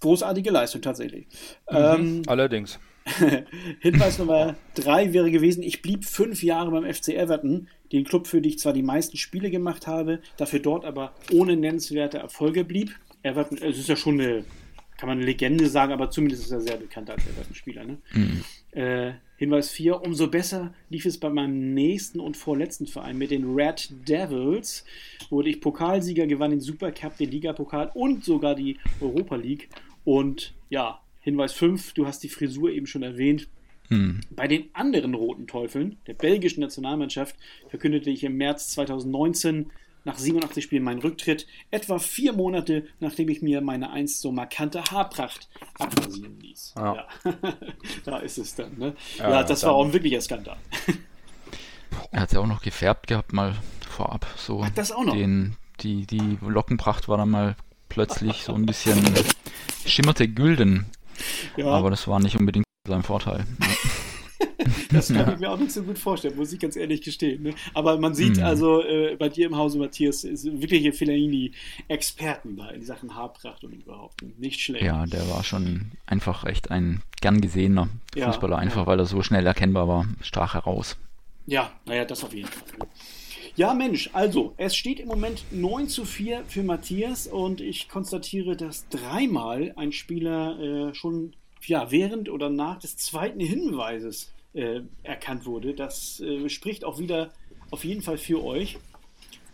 [0.00, 1.26] großartige Leistung tatsächlich.
[1.70, 1.76] Mhm.
[1.76, 2.78] Ähm, Allerdings.
[3.80, 8.40] Hinweis Nummer drei wäre gewesen, ich blieb fünf Jahre beim FC Everton, den Club, für
[8.40, 12.98] den ich zwar die meisten Spiele gemacht habe, dafür dort aber ohne nennenswerte Erfolge blieb.
[13.22, 14.44] Everton, es ist ja schon eine,
[14.96, 17.84] kann man eine Legende sagen, aber zumindest ist er sehr bekannt als Everton-Spieler.
[17.84, 17.98] Ne?
[18.12, 18.44] Mhm.
[18.72, 23.54] Äh, Hinweis 4, umso besser lief es bei meinem nächsten und vorletzten Verein mit den
[23.54, 24.84] Red Devils.
[25.28, 29.68] Wurde ich Pokalsieger, gewann den Supercup, den Ligapokal und sogar die Europa League.
[30.04, 33.48] Und ja, Hinweis 5, du hast die Frisur eben schon erwähnt.
[33.88, 34.20] Hm.
[34.30, 37.34] Bei den anderen Roten Teufeln, der belgischen Nationalmannschaft,
[37.68, 39.72] verkündete ich im März 2019
[40.04, 44.84] nach 87 Spielen meinen Rücktritt, etwa vier Monate nachdem ich mir meine einst so markante
[44.84, 45.48] Haarpracht
[45.80, 46.74] abrasieren ließ.
[46.76, 47.08] Ja.
[47.24, 47.32] ja.
[48.04, 48.78] da ist es dann.
[48.78, 48.94] Ne?
[49.18, 49.70] Ja, ja, das dann.
[49.70, 50.58] war auch ein wirklicher Skandal.
[52.12, 53.56] er hat ja auch noch gefärbt gehabt, mal
[53.90, 54.28] vorab.
[54.36, 55.14] So Ach, das auch noch?
[55.14, 57.56] Den, die, die Lockenpracht war dann mal
[57.88, 59.04] plötzlich so ein bisschen
[59.84, 60.86] schimmerte gülden.
[61.56, 61.66] Ja.
[61.66, 63.44] Aber das war nicht unbedingt sein Vorteil.
[64.90, 67.42] das kann ich mir auch nicht so gut vorstellen, muss ich ganz ehrlich gestehen.
[67.42, 67.54] Ne?
[67.74, 68.44] Aber man sieht mhm.
[68.44, 73.72] also äh, bei dir im Hause, Matthias, ist wirkliche Fellaini-Experten da in Sachen Haarpracht und
[73.72, 74.22] überhaupt.
[74.38, 74.84] Nicht schlecht.
[74.84, 78.86] Ja, der war schon einfach echt ein gern gesehener Fußballer, ja, einfach ja.
[78.86, 80.96] weil er so schnell erkennbar war, strach heraus.
[81.46, 82.88] Ja, naja, das auf jeden Fall.
[83.56, 88.54] Ja, Mensch, also, es steht im Moment 9 zu 4 für Matthias und ich konstatiere,
[88.54, 95.46] dass dreimal ein Spieler äh, schon ja, während oder nach des zweiten Hinweises äh, erkannt
[95.46, 95.72] wurde.
[95.72, 97.32] Das äh, spricht auch wieder
[97.70, 98.76] auf jeden Fall für euch.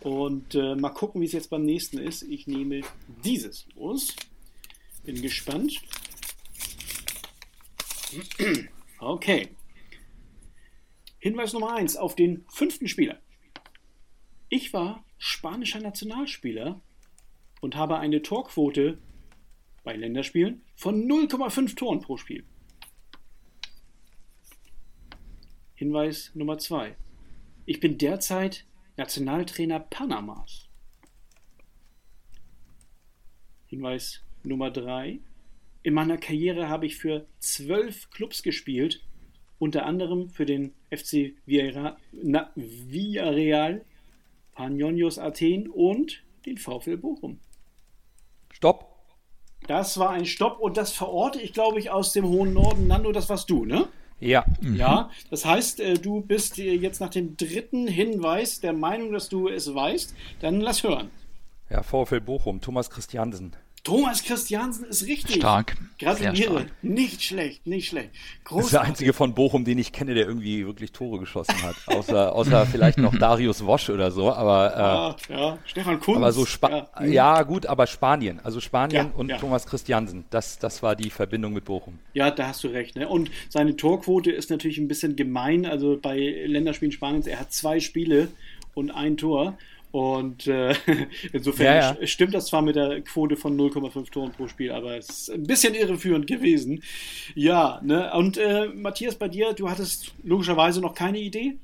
[0.01, 2.23] Und äh, mal gucken, wie es jetzt beim nächsten ist.
[2.23, 2.81] Ich nehme
[3.23, 4.13] dieses los.
[5.05, 5.81] Bin gespannt.
[8.99, 9.47] Okay.
[11.19, 13.22] Hinweis Nummer 1 auf den fünften Spieler.
[14.55, 16.79] Ich war spanischer Nationalspieler
[17.61, 18.99] und habe eine Torquote
[19.83, 22.45] bei Länderspielen von 0,5 Toren pro Spiel.
[25.73, 26.95] Hinweis Nummer 2.
[27.65, 30.69] Ich bin derzeit Nationaltrainer Panamas.
[33.65, 35.19] Hinweis Nummer 3.
[35.81, 39.03] In meiner Karriere habe ich für zwölf Clubs gespielt,
[39.57, 41.97] unter anderem für den FC Villarreal,
[44.53, 47.39] Panionios Athen und den VfL Bochum.
[48.51, 48.93] Stopp.
[49.67, 52.87] Das war ein Stopp und das verorte ich, glaube ich, aus dem hohen Norden.
[52.87, 53.87] Nando, das warst du, ne?
[54.19, 54.45] Ja.
[54.61, 54.75] Mhm.
[54.75, 59.49] Ja, das heißt, äh, du bist jetzt nach dem dritten Hinweis der Meinung, dass du
[59.49, 60.15] es weißt.
[60.39, 61.09] Dann lass hören.
[61.69, 63.55] Ja, VfL Bochum, Thomas Christiansen.
[63.83, 65.35] Thomas Christiansen ist richtig.
[65.35, 65.75] Stark.
[65.99, 66.67] Gratuliere.
[66.81, 68.11] Nicht schlecht, nicht schlecht.
[68.45, 68.55] Großartig.
[68.55, 71.75] Das ist der einzige von Bochum, den ich kenne, der irgendwie wirklich Tore geschossen hat.
[71.87, 75.17] Außer, außer vielleicht noch Darius Wosch oder so, aber.
[75.29, 76.17] Äh, ja, ja, Stefan Kunz.
[76.17, 77.05] Aber so Spa ja.
[77.05, 77.43] ja.
[77.43, 78.39] gut, aber Spanien.
[78.41, 79.37] Also Spanien ja, und ja.
[79.37, 80.23] Thomas Christiansen.
[80.29, 81.99] Das, das war die Verbindung mit Bochum.
[82.13, 82.95] Ja, da hast du recht.
[82.95, 83.09] Ne?
[83.09, 85.65] Und seine Torquote ist natürlich ein bisschen gemein.
[85.65, 88.29] Also bei Länderspielen Spaniens, er hat zwei Spiele
[88.75, 89.57] und ein Tor.
[89.93, 90.73] Und äh,
[91.33, 92.07] insofern ja, ja.
[92.07, 95.43] stimmt das zwar mit der Quote von 0,5 Toren pro Spiel, aber es ist ein
[95.43, 96.81] bisschen irreführend gewesen.
[97.35, 98.11] Ja, ne?
[98.15, 101.59] Und äh, Matthias, bei dir, du hattest logischerweise noch keine Idee?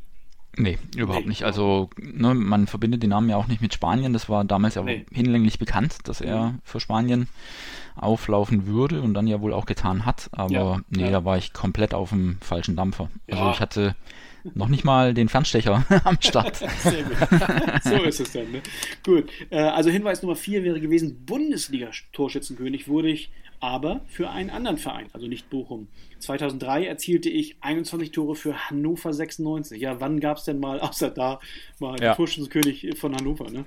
[0.57, 1.29] Nee, überhaupt nee.
[1.29, 1.43] nicht.
[1.43, 4.13] Also ne, man verbindet den Namen ja auch nicht mit Spanien.
[4.13, 5.05] Das war damals ja nee.
[5.11, 6.59] hinlänglich bekannt, dass er mhm.
[6.63, 7.27] für Spanien
[7.95, 10.29] auflaufen würde und dann ja wohl auch getan hat.
[10.31, 11.11] Aber ja, nee, ja.
[11.11, 13.09] da war ich komplett auf dem falschen Dampfer.
[13.29, 13.95] Also ich hatte
[14.55, 16.55] noch nicht mal den Fernstecher am Start.
[16.79, 17.17] Sehr gut.
[17.83, 18.51] So ist es dann.
[18.51, 18.61] Ne?
[19.03, 19.29] Gut.
[19.49, 25.07] Äh, also Hinweis Nummer 4 wäre gewesen, Bundesliga-Torschützenkönig wurde ich aber für einen anderen Verein,
[25.13, 25.87] also nicht Bochum.
[26.19, 29.81] 2003 erzielte ich 21 Tore für Hannover 96.
[29.81, 31.39] Ja, wann gab es denn mal, außer da,
[31.79, 32.15] mal ja.
[32.15, 33.65] Torschützenkönig von Hannover, ne?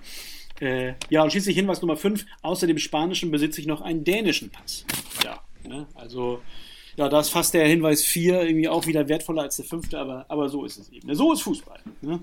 [0.61, 4.51] Äh, ja, und schließlich Hinweis Nummer 5, außer dem Spanischen besitze ich noch einen dänischen
[4.51, 4.85] Pass.
[5.25, 5.87] Ja, ne?
[5.95, 6.41] also
[6.97, 10.27] ja, da ist fast der Hinweis 4 irgendwie auch wieder wertvoller als der fünfte, aber,
[10.29, 11.15] aber so ist es eben.
[11.15, 11.79] So ist Fußball.
[12.03, 12.21] Ne?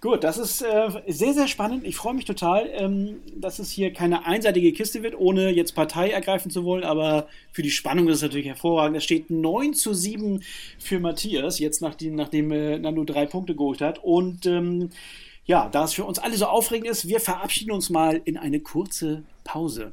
[0.00, 1.84] Gut, das ist äh, sehr, sehr spannend.
[1.84, 6.10] Ich freue mich total, ähm, dass es hier keine einseitige Kiste wird, ohne jetzt Partei
[6.10, 8.96] ergreifen zu wollen, aber für die Spannung ist es natürlich hervorragend.
[8.96, 10.42] Es steht 9 zu 7
[10.78, 14.02] für Matthias, jetzt nachdem, nachdem äh, Nando drei Punkte geholt hat.
[14.02, 14.90] Und ähm,
[15.46, 18.60] ja, da es für uns alle so aufregend ist, wir verabschieden uns mal in eine
[18.60, 19.92] kurze Pause.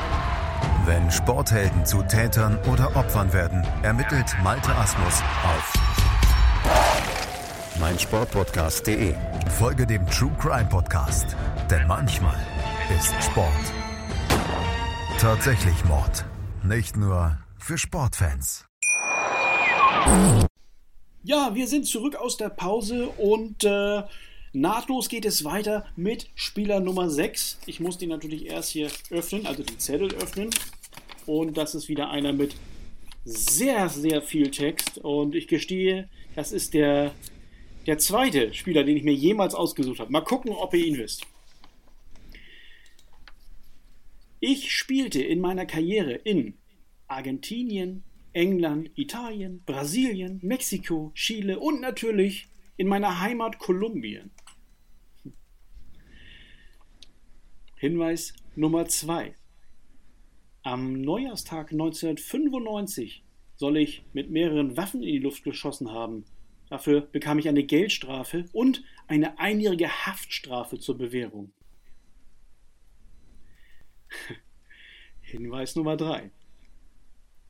[0.91, 5.73] Wenn Sporthelden zu Tätern oder Opfern werden, ermittelt Malte Asmus auf
[7.79, 9.15] meinsportpodcast.de.
[9.57, 11.37] Folge dem True Crime Podcast,
[11.69, 12.35] denn manchmal
[12.99, 13.47] ist Sport
[15.17, 16.25] tatsächlich Mord.
[16.61, 18.65] Nicht nur für Sportfans.
[21.23, 24.03] Ja, wir sind zurück aus der Pause und äh,
[24.51, 27.59] nahtlos geht es weiter mit Spieler Nummer 6.
[27.65, 30.49] Ich muss den natürlich erst hier öffnen, also den Zettel öffnen.
[31.25, 32.55] Und das ist wieder einer mit
[33.23, 34.97] sehr, sehr viel Text.
[34.97, 37.13] Und ich gestehe, das ist der,
[37.87, 40.11] der zweite Spieler, den ich mir jemals ausgesucht habe.
[40.11, 41.25] Mal gucken, ob ihr ihn wisst.
[44.39, 46.57] Ich spielte in meiner Karriere in
[47.07, 48.03] Argentinien,
[48.33, 54.31] England, Italien, Brasilien, Mexiko, Chile und natürlich in meiner Heimat Kolumbien.
[57.75, 59.35] Hinweis Nummer 2.
[60.63, 63.23] Am Neujahrstag 1995
[63.57, 66.25] soll ich mit mehreren Waffen in die Luft geschossen haben,
[66.71, 71.51] Dafür bekam ich eine Geldstrafe und eine einjährige Haftstrafe zur Bewährung.
[75.21, 76.31] Hinweis Nummer 3.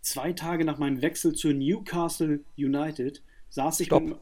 [0.02, 4.02] Zwei Tage nach meinem Wechsel zu Newcastle United saß ich Stopp.
[4.02, 4.18] mit.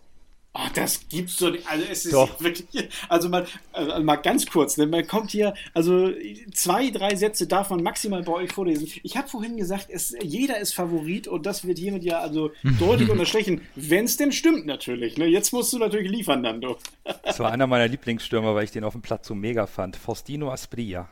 [0.56, 1.68] Oh, das gibt's so nicht.
[1.70, 2.40] Also es ist Doch.
[2.42, 2.90] wirklich.
[3.08, 4.88] Also mal, also mal ganz kurz, ne?
[4.88, 6.12] man kommt hier, also
[6.54, 8.88] zwei, drei Sätze darf man maximal bei euch vorlesen.
[9.04, 13.10] Ich habe vorhin gesagt, es, jeder ist Favorit und das wird hiermit ja also deutlich
[13.12, 15.18] unterstrichen, wenn es denn stimmt natürlich.
[15.18, 15.28] Ne?
[15.28, 16.78] Jetzt musst du natürlich liefern, Nando.
[17.24, 19.98] Das war einer meiner Lieblingsstürmer, weil ich den auf dem Platz so mega fand.
[19.98, 21.08] Faustino Aspria.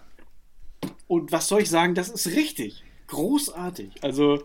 [1.07, 2.83] Und was soll ich sagen, das ist richtig.
[3.07, 4.03] Großartig.
[4.03, 4.43] Also,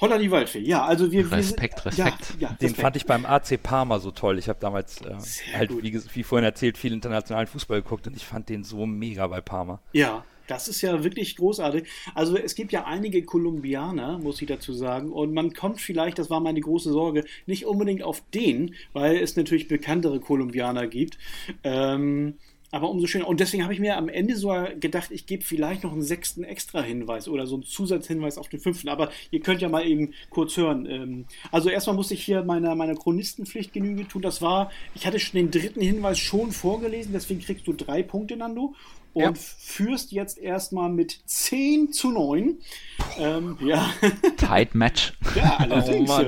[0.00, 0.60] Holla die Waldfee.
[0.60, 1.30] Ja, also wir.
[1.30, 2.34] Respekt, wir, Respekt.
[2.38, 2.80] Ja, ja, Den Respekt.
[2.80, 4.38] fand ich beim AC Parma so toll.
[4.38, 5.16] Ich habe damals äh,
[5.56, 9.26] halt, wie, wie, vorhin erzählt, viel internationalen Fußball geguckt und ich fand den so mega
[9.26, 9.80] bei Parma.
[9.92, 11.88] Ja, das ist ja wirklich großartig.
[12.14, 16.30] Also es gibt ja einige Kolumbianer, muss ich dazu sagen, und man kommt vielleicht, das
[16.30, 21.18] war meine große Sorge, nicht unbedingt auf den, weil es natürlich bekanntere Kolumbianer gibt.
[21.64, 22.34] Ähm,
[22.76, 23.26] aber umso schöner.
[23.26, 26.44] Und deswegen habe ich mir am Ende so gedacht, ich gebe vielleicht noch einen sechsten
[26.44, 28.90] Extra-Hinweis oder so einen Zusatzhinweis auf den fünften.
[28.90, 30.84] Aber ihr könnt ja mal eben kurz hören.
[30.84, 34.20] Ähm, also erstmal musste ich hier meiner, meiner Chronistenpflicht Genüge tun.
[34.20, 38.36] Das war, ich hatte schon den dritten Hinweis schon vorgelesen, deswegen kriegst du drei Punkte,
[38.36, 38.74] Nando.
[39.14, 39.32] Und ja.
[39.34, 42.58] führst jetzt erstmal mit 10 zu 9.
[43.18, 43.90] Ähm, ja.
[44.36, 45.14] Tight Match.
[45.34, 46.10] Ja, allerdings.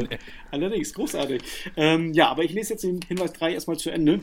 [0.51, 1.43] Oh allerdings, großartig.
[1.77, 4.21] Ähm, ja, aber ich lese jetzt den Hinweis 3 erstmal zu Ende.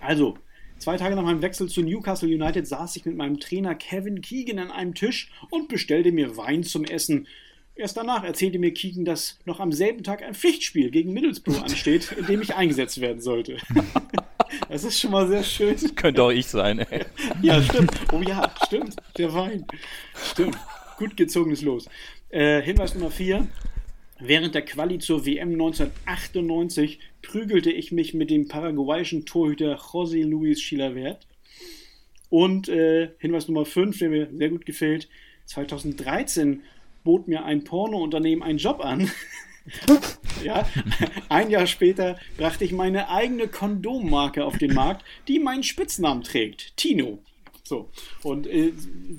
[0.00, 0.36] Also,
[0.84, 4.58] Zwei Tage nach meinem Wechsel zu Newcastle United saß ich mit meinem Trainer Kevin Keegan
[4.58, 7.26] an einem Tisch und bestellte mir Wein zum Essen.
[7.74, 12.12] Erst danach erzählte mir Keegan, dass noch am selben Tag ein Pflichtspiel gegen Middlesbrough ansteht,
[12.12, 13.56] in dem ich eingesetzt werden sollte.
[14.68, 15.74] Das ist schon mal sehr schön.
[15.80, 16.78] Das könnte auch ich sein.
[16.78, 17.04] Ey.
[17.42, 17.92] Ja, stimmt.
[18.12, 18.94] Oh ja, stimmt.
[19.18, 19.66] Der Wein.
[20.30, 20.56] Stimmt.
[20.96, 21.88] Gut gezogenes Los.
[22.28, 23.48] Äh, Hinweis Nummer 4.
[24.26, 30.62] Während der Quali zur WM 1998 prügelte ich mich mit dem paraguayischen Torhüter José Luis
[30.62, 31.26] Chilavert.
[32.30, 35.10] Und äh, Hinweis Nummer 5, der mir sehr gut gefällt,
[35.44, 36.62] 2013
[37.04, 39.10] bot mir ein Pornounternehmen einen Job an.
[40.42, 40.66] ja,
[41.28, 46.74] ein Jahr später brachte ich meine eigene Kondommarke auf den Markt, die meinen Spitznamen trägt,
[46.78, 47.18] Tino.
[47.66, 47.88] So.
[48.22, 48.74] Und äh,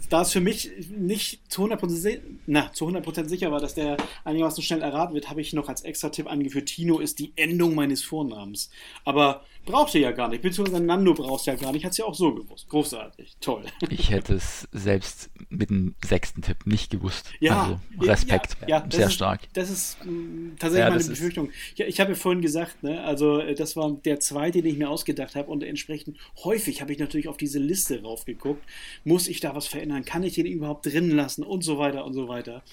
[0.10, 4.64] da es für mich nicht zu 100%, na, zu 100 sicher war, dass der einigermaßen
[4.64, 8.04] schnell erraten wird, habe ich noch als extra Tipp angeführt, Tino ist die Endung meines
[8.04, 8.70] Vornamens.
[9.04, 12.15] Aber brauchte ja gar nicht, beziehungsweise Nando brauchst ja gar nicht, hat es ja auch
[12.15, 12.69] so gewusst.
[12.69, 13.63] Großartig, toll.
[13.89, 17.32] Ich hätte es selbst mit dem sechsten Tipp nicht gewusst.
[17.39, 19.41] Ja, also Respekt, ja, ja, sehr ist, stark.
[19.54, 21.49] Das ist mh, mm, tatsächlich ja, meine Befürchtung.
[21.75, 24.78] Ja, ich habe ja vorhin gesagt, ne, also äh, das war der zweite, den ich
[24.78, 28.63] mir ausgedacht habe und entsprechend häufig habe ich natürlich auf diese Liste raufgeguckt geguckt.
[29.04, 30.06] Muss ich da was verändern?
[30.06, 31.43] Kann ich den überhaupt drin lassen?
[31.43, 32.63] Und so weiter und so weiter.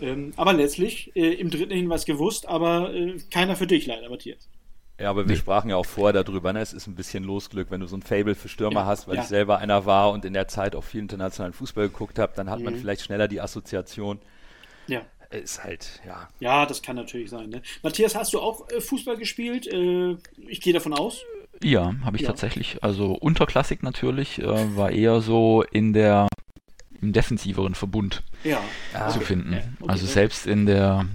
[0.00, 4.48] Ähm, aber letztlich äh, im dritten Hinweis gewusst, aber äh, keiner für dich leider, Matthias.
[5.02, 6.60] Ja, aber wir sprachen ja auch vorher darüber, ne?
[6.60, 9.16] es ist ein bisschen Losglück, wenn du so ein Fable für Stürmer ja, hast, weil
[9.16, 9.22] ja.
[9.22, 12.48] ich selber einer war und in der Zeit auch viel internationalen Fußball geguckt habe, dann
[12.48, 12.66] hat mhm.
[12.66, 14.20] man vielleicht schneller die Assoziation.
[14.86, 15.02] Ja.
[15.30, 16.28] Ist halt, ja.
[16.38, 17.50] Ja, das kann natürlich sein.
[17.50, 17.62] Ne?
[17.82, 19.66] Matthias, hast du auch äh, Fußball gespielt?
[19.66, 21.24] Äh, ich gehe davon aus.
[21.64, 22.28] Ja, habe ich ja.
[22.28, 22.84] tatsächlich.
[22.84, 26.28] Also Unterklassik natürlich, äh, war eher so in der
[27.02, 28.60] im defensiveren Verbund ja.
[29.10, 29.26] zu okay.
[29.26, 29.54] finden.
[29.54, 29.90] Okay.
[29.90, 31.06] Also selbst in der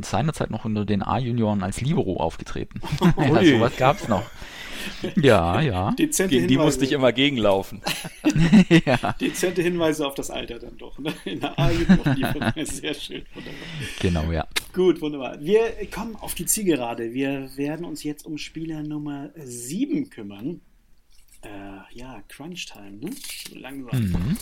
[0.00, 2.80] seinerzeit noch unter den A-Junioren als Libero aufgetreten.
[3.18, 4.24] ja, sowas gab es noch.
[5.16, 5.90] Ja, ja.
[5.92, 7.82] Dezente Gegen die musste ich immer gegenlaufen.
[8.86, 9.12] ja.
[9.20, 10.98] Dezente Hinweise auf das Alter dann doch.
[10.98, 11.12] Ne?
[11.24, 13.24] In der A-Jugend sehr schön.
[13.34, 13.58] Wunderbar.
[14.00, 14.46] Genau, ja.
[14.72, 15.40] Gut, wunderbar.
[15.40, 17.12] Wir kommen auf die Zielgerade.
[17.12, 20.60] Wir werden uns jetzt um Spieler Nummer 7 kümmern.
[21.42, 23.10] Äh, ja, Crunch Time, ne?
[23.48, 24.00] So langsam.
[24.00, 24.36] Mhm.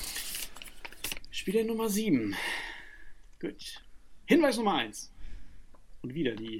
[1.33, 2.37] Spieler Nummer 7.
[3.40, 3.83] Gut.
[4.27, 5.11] Hinweis Nummer 1.
[6.03, 6.59] Und wieder die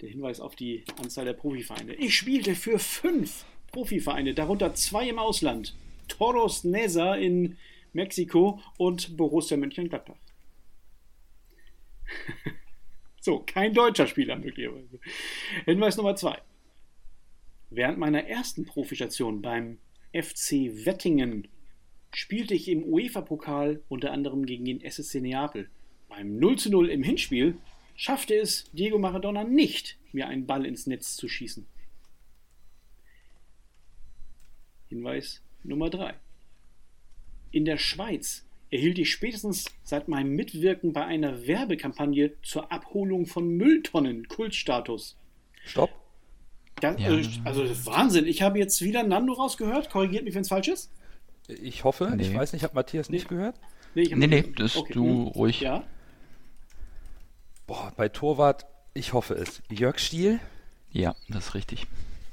[0.00, 1.94] der Hinweis auf die Anzahl der Profivereine.
[1.94, 5.74] Ich spielte für fünf Profivereine, darunter zwei im Ausland.
[6.06, 7.58] Toros Neza in
[7.92, 10.14] Mexiko und Borussia Mönchengladbach.
[13.20, 15.00] so, kein deutscher Spieler möglicherweise.
[15.64, 16.40] Hinweis Nummer zwei.
[17.70, 19.78] Während meiner ersten Profistation beim
[20.12, 21.48] FC Wettingen
[22.12, 25.68] spielte ich im UEFA-Pokal unter anderem gegen den SSC Neapel.
[26.08, 27.56] Beim 0 zu 0 im Hinspiel
[27.96, 31.66] schaffte es Diego Maradona nicht, mir einen Ball ins Netz zu schießen.
[34.88, 36.14] Hinweis Nummer 3.
[37.50, 43.48] In der Schweiz erhielt ich spätestens seit meinem Mitwirken bei einer Werbekampagne zur Abholung von
[43.48, 45.16] Mülltonnen Kultstatus.
[45.64, 45.90] Stopp.
[46.80, 47.10] Das, ja.
[47.10, 48.26] äh, also Wahnsinn.
[48.26, 49.90] Ich habe jetzt wieder Nando rausgehört.
[49.90, 50.92] Korrigiert mich, wenn es falsch ist.
[51.48, 52.12] Ich hoffe.
[52.14, 52.24] Nee.
[52.24, 53.56] Ich weiß nicht, hat Matthias nicht gehört?
[53.94, 54.92] Nee, nee, nee, das okay.
[54.92, 55.26] du hm.
[55.28, 55.60] ruhig.
[55.60, 55.84] Ja.
[57.66, 59.62] Boah, bei Torwart, ich hoffe es.
[59.70, 60.40] Jörg Stiel?
[60.90, 61.86] Ja, das ist richtig.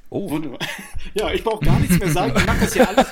[0.10, 0.30] Oh.
[0.30, 0.60] Wunderbar.
[1.14, 2.34] Ja, ich brauche gar nichts mehr sagen.
[2.36, 3.08] Ich mache das ja alles,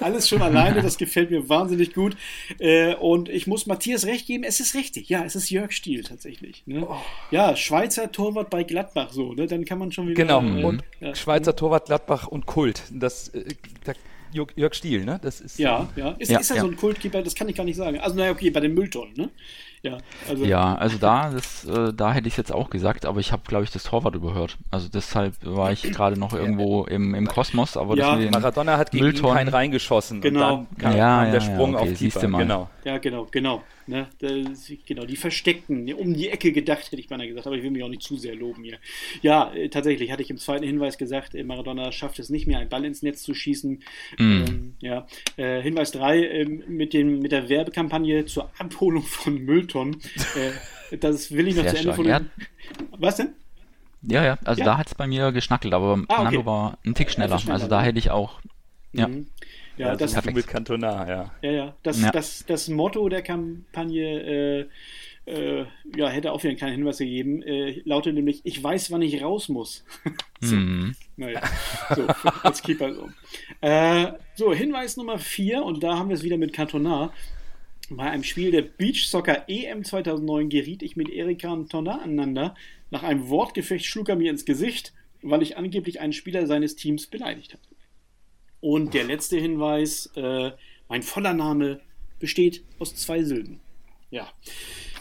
[0.00, 0.82] alles schon alleine.
[0.82, 2.16] Das gefällt mir wahnsinnig gut.
[2.58, 5.08] Äh, und ich muss Matthias recht geben, es ist richtig.
[5.08, 6.64] Ja, es ist Jörg Stiel tatsächlich.
[6.66, 6.86] Ne?
[6.86, 6.96] Oh.
[7.30, 9.32] Ja, Schweizer Torwart bei Gladbach so.
[9.32, 9.46] Ne?
[9.46, 10.22] Dann kann man schon wieder.
[10.22, 10.42] Genau.
[10.42, 11.14] Äh, und ja.
[11.14, 12.82] Schweizer Torwart Gladbach und Kult.
[12.90, 13.46] Das, äh,
[13.84, 13.94] da,
[14.36, 15.18] Jörg Stiel, ne?
[15.22, 16.10] Das ist, ja, ja.
[16.18, 16.62] Ist, ja, ist er ja.
[16.62, 17.22] so ein Kultkeeper?
[17.22, 17.98] Das kann ich gar nicht sagen.
[17.98, 19.30] Also, naja, okay, bei den Mülltonnen, ne?
[19.82, 23.20] Ja, also, ja, also da, das, äh, da hätte ich es jetzt auch gesagt, aber
[23.20, 24.58] ich habe, glaube ich, das Torwart überhört.
[24.70, 27.76] Also deshalb war ich gerade noch irgendwo im, im Kosmos.
[27.76, 30.20] Aber ja, Maradona hat gegen Mülltonnen, ihn keinen reingeschossen.
[30.20, 30.58] Genau.
[30.58, 32.20] Und dann kam, ja, kam der Sprung okay, auf Keeper.
[32.20, 32.70] Genau.
[32.84, 33.62] Ja, genau, genau.
[33.88, 34.08] Ne?
[34.18, 37.70] Das, genau, die versteckten, um die Ecke gedacht, hätte ich beinahe gesagt, aber ich will
[37.70, 38.78] mich auch nicht zu sehr loben hier.
[39.22, 42.58] Ja, äh, tatsächlich hatte ich im zweiten Hinweis gesagt, äh, Maradona schafft es nicht mehr,
[42.58, 43.82] einen Ball ins Netz zu schießen.
[44.18, 44.22] Mm.
[44.22, 45.06] Ähm, ja.
[45.36, 50.00] Äh, Hinweis 3 äh, mit, dem, mit der Werbekampagne zur Abholung von Mülltonnen.
[50.90, 52.06] Äh, das will ich noch Sehr zu Ende von.
[52.06, 52.20] Ja.
[52.98, 53.30] Was denn?
[54.02, 54.66] Ja, ja, also ja.
[54.66, 56.24] da hat es bei mir geschnackelt, aber ah, okay.
[56.24, 57.38] Nando war ein Tick schneller.
[57.38, 58.40] schneller also da hätte ich auch.
[58.92, 59.08] Ja.
[59.08, 59.26] Mhm.
[59.76, 61.34] Ja, das ist mit Cantona, ja.
[61.42, 61.76] Ja, ja.
[61.82, 62.10] Das, ja.
[62.10, 64.66] Das, das Motto der Kampagne äh,
[65.26, 67.42] äh, ja, hätte auch wieder einen kleinen Hinweis gegeben.
[67.42, 69.84] Äh, lautet nämlich, ich weiß, wann ich raus muss.
[70.40, 70.54] so.
[70.54, 70.94] Mhm.
[71.16, 71.42] Naja,
[71.94, 72.06] so,
[72.42, 73.10] als Keeper so.
[73.60, 77.12] Äh, so, Hinweis Nummer 4, und da haben wir es wieder mit Cantona.
[77.88, 82.54] Bei einem Spiel der Beach Soccer EM 2009 geriet ich mit Erika Cantona aneinander.
[82.90, 87.06] Nach einem Wortgefecht schlug er mir ins Gesicht, weil ich angeblich einen Spieler seines Teams
[87.06, 87.75] beleidigt hatte.
[88.66, 90.50] Und der letzte Hinweis, äh,
[90.88, 91.80] mein voller Name
[92.18, 93.60] besteht aus zwei Silben.
[94.10, 94.28] Ja,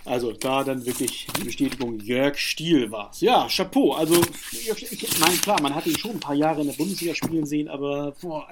[0.04, 3.21] also da dann wirklich die Bestätigung, Jörg Stiel war es.
[3.21, 3.93] Ja, Chapeau.
[3.93, 7.47] Also, ich meine, klar, man hat ihn schon ein paar Jahre in der Bundesliga spielen
[7.47, 8.47] sehen, aber boah,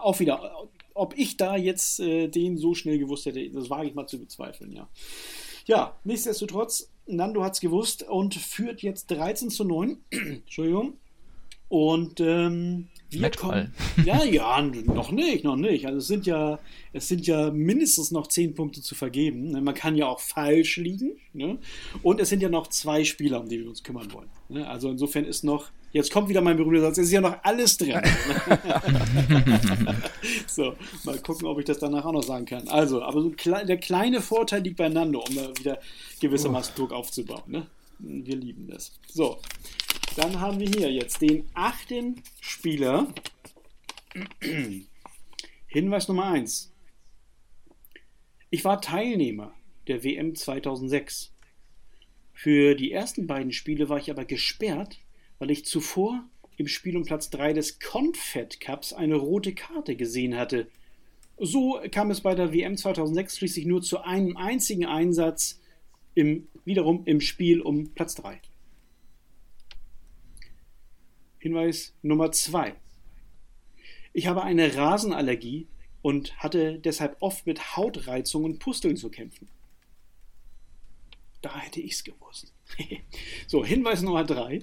[0.00, 3.94] auch wieder, ob ich da jetzt äh, den so schnell gewusst hätte, das wage ich
[3.94, 4.88] mal zu bezweifeln, ja.
[5.66, 9.96] Ja, nichtsdestotrotz, Nando hat es gewusst und führt jetzt 13 zu 9.
[10.10, 10.94] Entschuldigung.
[11.68, 13.70] Und ähm, wir Matchball.
[13.96, 14.06] kommen.
[14.06, 15.86] Ja, ja, noch nicht, noch nicht.
[15.86, 16.58] Also es sind ja,
[16.92, 19.50] es sind ja mindestens noch zehn Punkte zu vergeben.
[19.50, 19.60] Ne?
[19.60, 21.12] Man kann ja auch falsch liegen.
[21.32, 21.58] Ne?
[22.02, 24.28] Und es sind ja noch zwei Spieler, um die wir uns kümmern wollen.
[24.48, 24.68] Ne?
[24.68, 27.76] Also insofern ist noch, jetzt kommt wieder mein berühmter Satz, es ist ja noch alles
[27.76, 27.94] drin.
[30.46, 32.68] so, mal gucken, ob ich das danach auch noch sagen kann.
[32.68, 35.78] Also, aber so der kleine Vorteil liegt bei Nando, um da wieder
[36.20, 37.42] gewissermaßen Druck aufzubauen.
[37.46, 37.66] Ne?
[37.98, 38.92] Wir lieben das.
[39.08, 39.38] So,
[40.18, 43.06] dann haben wir hier jetzt den achten Spieler.
[45.68, 46.72] Hinweis Nummer 1.
[48.50, 49.54] Ich war Teilnehmer
[49.86, 51.32] der WM 2006.
[52.32, 54.98] Für die ersten beiden Spiele war ich aber gesperrt,
[55.38, 56.24] weil ich zuvor
[56.56, 60.66] im Spiel um Platz 3 des Confed Cups eine rote Karte gesehen hatte.
[61.38, 65.60] So kam es bei der WM 2006 schließlich nur zu einem einzigen Einsatz,
[66.16, 68.40] im, wiederum im Spiel um Platz 3.
[71.38, 72.74] Hinweis Nummer zwei.
[74.12, 75.68] Ich habe eine Rasenallergie
[76.02, 79.48] und hatte deshalb oft mit Hautreizungen und Pusteln zu kämpfen.
[81.40, 82.52] Da hätte ich es gewusst.
[83.46, 84.62] so, Hinweis Nummer drei.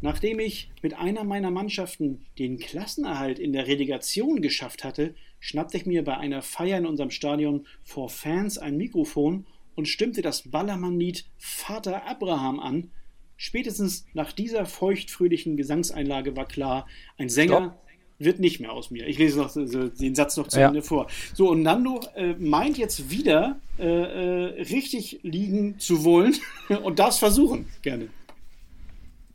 [0.00, 5.86] Nachdem ich mit einer meiner Mannschaften den Klassenerhalt in der Relegation geschafft hatte, schnappte ich
[5.86, 11.24] mir bei einer Feier in unserem Stadion vor Fans ein Mikrofon und stimmte das Ballermann-Lied
[11.38, 12.90] Vater Abraham an,
[13.36, 16.86] Spätestens nach dieser feuchtfröhlichen Gesangseinlage war klar,
[17.18, 17.82] ein Sänger Stopp.
[18.18, 19.06] wird nicht mehr aus mir.
[19.06, 20.68] Ich lese noch den Satz noch zu ja.
[20.68, 21.08] Ende vor.
[21.34, 26.34] So, und Nando äh, meint jetzt wieder äh, äh, richtig liegen zu wollen
[26.82, 27.66] und das versuchen.
[27.82, 28.08] Gerne.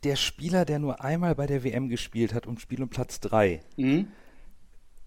[0.03, 3.61] Der Spieler, der nur einmal bei der WM gespielt hat und spielt um Platz 3.
[3.77, 4.07] Mhm.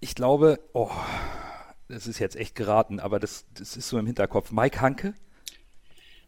[0.00, 0.90] Ich glaube, oh,
[1.88, 4.52] das ist jetzt echt geraten, aber das, das ist so im Hinterkopf.
[4.52, 5.14] Mike Hanke?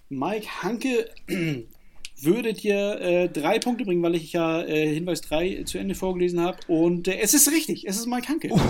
[0.08, 1.08] Mike Hanke
[2.24, 6.40] würde dir äh, drei Punkte bringen, weil ich ja äh, Hinweis 3 zu Ende vorgelesen
[6.40, 6.58] habe.
[6.68, 8.50] Und äh, es ist richtig, es ist Mike Hanke.
[8.52, 8.60] Uh.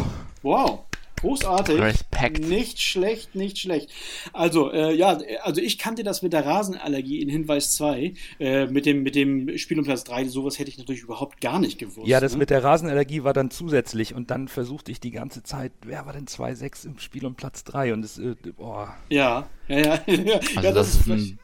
[0.42, 0.80] Wow.
[1.22, 1.80] Großartig.
[1.80, 2.48] Respekt.
[2.48, 3.90] Nicht schlecht, nicht schlecht.
[4.32, 8.86] Also, äh, ja, also ich kannte das mit der Rasenallergie in Hinweis 2, äh, mit,
[8.86, 10.24] dem, mit dem Spiel um Platz 3.
[10.24, 12.09] Sowas hätte ich natürlich überhaupt gar nicht gewusst.
[12.09, 12.38] Ja, das ne?
[12.38, 16.12] mit der Rasenallergie war dann zusätzlich und dann versuchte ich die ganze Zeit, wer war
[16.12, 17.92] denn 2-6 im Spiel um Platz 3?
[17.92, 18.96] Und das, äh, boah.
[19.09, 20.00] Ja, ja, ja.
[20.07, 21.09] ja, also ja das, das, ist.
[21.09, 21.38] Ein,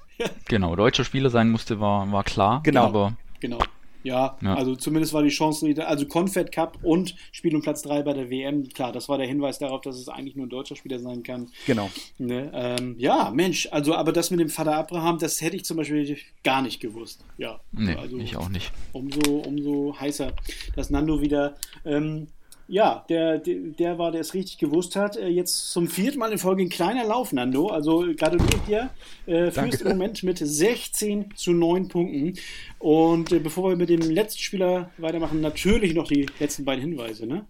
[0.48, 2.60] genau, deutscher Spieler sein musste, war, war klar.
[2.64, 2.84] Genau.
[2.84, 3.58] Aber genau.
[4.04, 8.02] Ja, ja, also zumindest war die Chance, also Confed Cup und Spiel um Platz 3
[8.02, 10.76] bei der WM, klar, das war der Hinweis darauf, dass es eigentlich nur ein deutscher
[10.76, 11.48] Spieler sein kann.
[11.66, 11.90] Genau.
[12.18, 15.76] Ne, ähm, ja, Mensch, also aber das mit dem Vater Abraham, das hätte ich zum
[15.76, 17.24] Beispiel gar nicht gewusst.
[17.38, 18.72] Ja, nee, also ich auch nicht.
[18.92, 20.32] Umso, umso heißer,
[20.76, 22.28] dass Nando wieder ähm,
[22.68, 25.16] ja, der, der war, der es richtig gewusst hat.
[25.16, 27.68] Äh, jetzt zum vierten Mal in Folge ein kleiner Lauf, Nando.
[27.68, 28.90] Also gratuliert dir.
[29.26, 32.34] Äh, führst im Moment mit 16 zu 9 Punkten.
[32.78, 37.26] Und äh, bevor wir mit dem letzten Spieler weitermachen, natürlich noch die letzten beiden Hinweise.
[37.26, 37.46] Ne?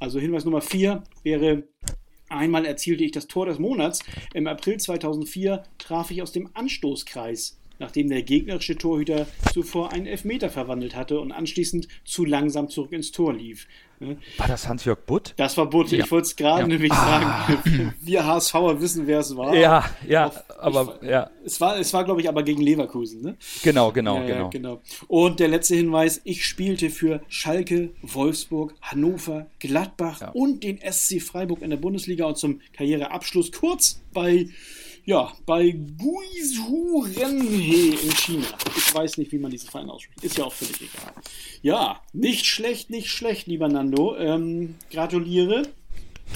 [0.00, 1.62] Also Hinweis Nummer 4 wäre
[2.28, 4.00] Einmal erzielte ich das Tor des Monats.
[4.32, 10.48] Im April 2004 traf ich aus dem Anstoßkreis nachdem der gegnerische Torhüter zuvor einen Elfmeter
[10.48, 13.66] verwandelt hatte und anschließend zu langsam zurück ins Tor lief.
[14.36, 15.34] War das Hans-Jörg Butt?
[15.36, 15.90] Das war Butt.
[15.92, 16.04] Ja.
[16.04, 16.66] Ich wollte es gerade ja.
[16.66, 17.46] nämlich ah.
[17.46, 17.94] sagen.
[18.00, 19.54] Wir HSVer wissen, wer es war.
[19.54, 21.30] Ja, ja, Auf, aber ich, ja.
[21.44, 23.22] Es war, es war glaube ich, aber gegen Leverkusen.
[23.22, 23.36] Ne?
[23.62, 24.50] Genau, genau, ja, genau.
[24.50, 24.82] genau.
[25.06, 31.62] Und der letzte Hinweis: Ich spielte für Schalke, Wolfsburg, Hannover, Gladbach und den SC Freiburg
[31.62, 34.48] in der Bundesliga und zum Karriereabschluss kurz bei
[35.04, 38.46] ja, bei Guizhou Renhe in China.
[38.76, 40.22] Ich weiß nicht, wie man diesen Verein ausspricht.
[40.22, 41.12] Ist ja auch völlig egal.
[41.62, 44.16] Ja, nicht schlecht, nicht schlecht, lieber Nando.
[44.16, 45.62] Ähm, gratuliere.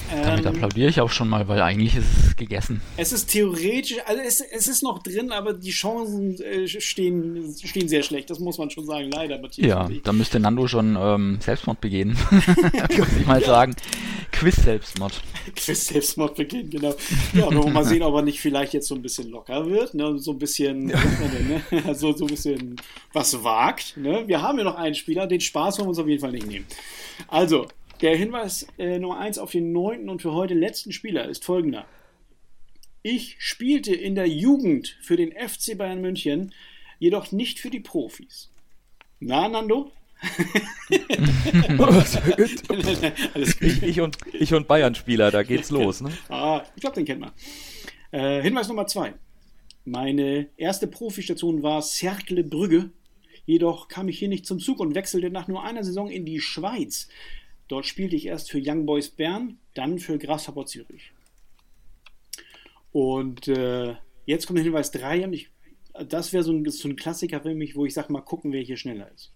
[0.09, 2.81] Damit ähm, applaudiere ich auch schon mal, weil eigentlich ist es gegessen.
[2.95, 7.89] Es ist theoretisch, also es, es ist noch drin, aber die Chancen äh, stehen, stehen
[7.89, 8.29] sehr schlecht.
[8.29, 9.39] Das muss man schon sagen, leider.
[9.39, 12.17] Matthias ja, da müsste Nando schon ähm, Selbstmord begehen.
[12.29, 13.75] Würde ich mal sagen.
[14.31, 15.21] Quiz-Selbstmord.
[15.55, 16.95] Quiz-Selbstmord begehen, genau.
[17.33, 19.93] Ja, wir mal sehen, ob er nicht vielleicht jetzt so ein bisschen locker wird.
[19.93, 20.19] Ne?
[20.19, 20.99] So ein bisschen, ja.
[20.99, 21.95] denn, ne?
[21.95, 22.75] so, so ein bisschen
[23.13, 23.97] was wagt.
[23.97, 24.23] Ne?
[24.27, 26.47] Wir haben ja noch einen Spieler, den Spaß wollen wir uns auf jeden Fall nicht
[26.47, 26.65] nehmen.
[27.27, 27.67] Also,
[28.01, 31.85] der Hinweis äh, Nummer 1 auf den neunten und für heute letzten Spieler ist folgender.
[33.01, 36.53] Ich spielte in der Jugend für den FC Bayern München,
[36.99, 38.51] jedoch nicht für die Profis.
[39.19, 39.91] Na, Nando?
[43.61, 46.01] ich, ich, und, ich und Bayern-Spieler, da geht's los.
[46.01, 46.11] Ne?
[46.29, 47.31] Ah, ich glaube, den kennt man.
[48.11, 49.13] Äh, Hinweis Nummer 2.
[49.85, 52.89] Meine erste Profistation war Cercle Brügge.
[53.45, 56.41] Jedoch kam ich hier nicht zum Zug und wechselte nach nur einer Saison in die
[56.41, 57.07] Schweiz.
[57.67, 61.11] Dort spielte ich erst für Young Boys Bern, dann für Grasshopper Zürich.
[62.91, 63.95] Und äh,
[64.25, 65.49] jetzt kommt der Hinweis 3 und ich,
[66.07, 68.61] das wäre so ein, so ein Klassiker für mich, wo ich sage, mal gucken, wer
[68.61, 69.33] hier schneller ist.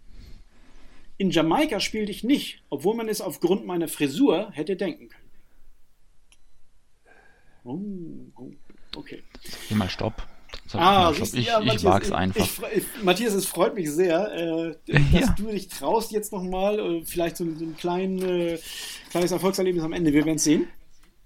[1.18, 5.22] In Jamaika spielte ich nicht, obwohl man es aufgrund meiner Frisur hätte denken können.
[7.64, 7.80] Oh,
[8.42, 8.52] oh,
[8.96, 9.22] okay.
[9.70, 10.26] Mal Stopp.
[10.76, 12.48] Ah, ich, ich, ja, ich wag's einfach.
[12.74, 14.76] Ich, Matthias, es freut mich sehr, äh,
[15.12, 15.36] dass ja.
[15.38, 18.60] du dich traust jetzt nochmal, äh, vielleicht so, so ein klein, äh,
[19.10, 20.14] kleines Erfolgserlebnis am Ende.
[20.14, 20.68] Wir werden es sehen.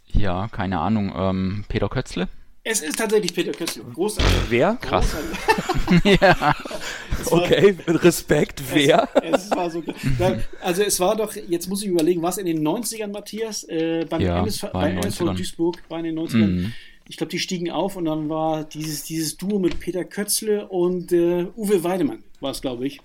[0.08, 1.14] Ja, keine Ahnung.
[1.16, 2.28] Ähm, Peter Kötzle?
[2.64, 3.84] Es ist tatsächlich Peter Kötzle.
[3.94, 4.34] Großartig.
[4.50, 4.76] Wer?
[4.82, 5.16] Krass.
[6.04, 6.56] ja.
[7.30, 8.64] okay, Respekt.
[8.74, 9.08] Wer?
[9.22, 9.84] Es, es war so,
[10.62, 14.22] also es war doch, jetzt muss ich überlegen, was in den 90ern, Matthias, äh, beim
[14.22, 16.48] ja, MSV, bei MSV Duisburg war in den 90ern.
[16.48, 16.74] Mhm
[17.08, 21.12] ich glaube, die stiegen auf und dann war dieses, dieses Duo mit Peter Kötzle und
[21.12, 23.00] äh, Uwe Weidemann, war es, glaube ich.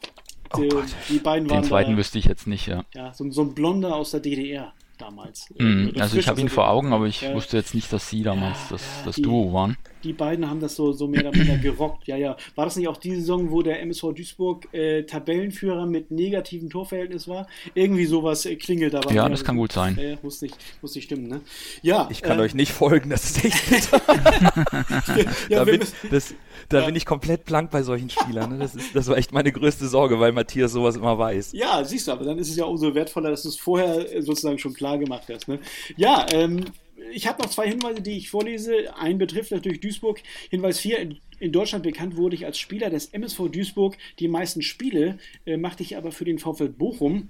[0.53, 0.69] Oh die,
[1.09, 1.63] die, beiden waren.
[1.63, 2.85] Den zweiten da, wüsste ich jetzt nicht, ja.
[2.95, 5.47] Ja, so, so ein Blonder aus der DDR damals.
[5.57, 8.23] Mm, also ich habe ihn vor Augen, aber ich ja, wusste jetzt nicht, dass sie
[8.23, 9.77] damals ja, das, das Duo waren.
[10.05, 12.07] Die beiden haben das so, so mehr oder weniger gerockt.
[12.07, 12.37] Ja, ja.
[12.55, 17.29] War das nicht auch die Saison, wo der MSV Duisburg äh, Tabellenführer mit negativem Torverhältnis
[17.29, 17.47] war?
[17.75, 19.01] Irgendwie sowas äh, klingelt da.
[19.11, 19.99] Ja, das kann gut sein.
[20.01, 21.41] Ja, muss nicht, muss nicht stimmen, ne?
[21.83, 22.09] Ja.
[22.11, 24.01] Ich kann äh, euch nicht folgen, das ist echt bitter.
[25.51, 25.81] da bin,
[26.11, 26.35] das,
[26.69, 28.53] da bin ich komplett blank bei solchen Spielern.
[28.53, 28.59] Ne?
[28.59, 31.53] Das, ist, das war echt meine größte Sorge, weil Matthias sowas immer weiß.
[31.53, 34.23] Ja, siehst du, aber dann ist es ja umso wertvoller, dass du es vorher äh,
[34.23, 35.49] sozusagen schon klar gemacht hast.
[35.49, 35.59] Ne?
[35.97, 36.65] Ja, ähm,
[37.13, 38.97] ich habe noch zwei Hinweise, die ich vorlese.
[38.97, 40.21] Ein betrifft natürlich Duisburg.
[40.51, 40.99] Hinweis 4.
[40.99, 43.97] In, in, Deutschland bekannt wurde ich als Spieler des MSV Duisburg.
[44.19, 47.29] Die meisten Spiele äh, machte ich aber für den VfL Bochum.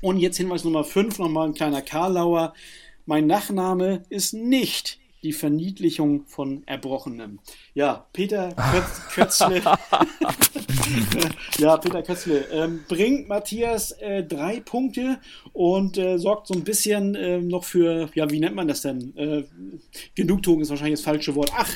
[0.00, 2.54] Und jetzt Hinweis Nummer 5, nochmal ein kleiner Karlauer.
[3.06, 7.38] Mein Nachname ist nicht die Verniedlichung von Erbrochenem.
[7.74, 8.54] Ja, Peter
[9.14, 9.62] Kötzle.
[11.58, 15.18] ja, Peter Kötzle ähm, bringt Matthias äh, drei Punkte
[15.52, 19.16] und äh, sorgt so ein bisschen äh, noch für, ja, wie nennt man das denn?
[19.16, 19.44] Äh,
[20.14, 21.50] Genugtuung ist wahrscheinlich das falsche Wort.
[21.56, 21.70] Ach,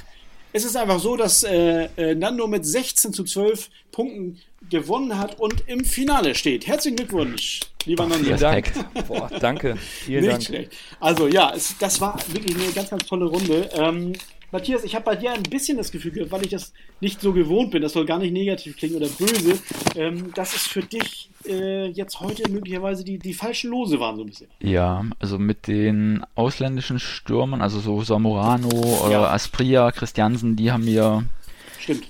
[0.53, 4.39] es ist einfach so, dass äh, äh, Nando mit 16 zu 12 Punkten
[4.71, 6.67] gewonnen hat und im Finale steht.
[6.67, 8.25] Herzlichen Glückwunsch, lieber Nando.
[8.25, 8.73] Vielen Dank.
[9.09, 9.77] Boah, danke.
[9.77, 10.45] Vielen Nicht Dank.
[10.45, 10.73] schlecht.
[11.01, 13.69] Also ja, es, das war wirklich eine ganz, ganz tolle Runde.
[13.75, 14.13] Ähm,
[14.53, 17.33] Matthias, ich habe bei dir ein bisschen das Gefühl gehabt, weil ich das nicht so
[17.33, 19.59] gewohnt bin, das soll gar nicht negativ klingen oder böse,
[19.97, 24.23] ähm, dass es für dich äh, jetzt heute möglicherweise die, die falschen Lose waren, so
[24.23, 24.49] ein bisschen.
[24.61, 28.69] Ja, also mit den ausländischen Stürmern, also so Samorano
[29.05, 29.31] oder ja.
[29.33, 31.25] Aspria, Christiansen, die haben mir
[31.79, 32.05] Stimmt.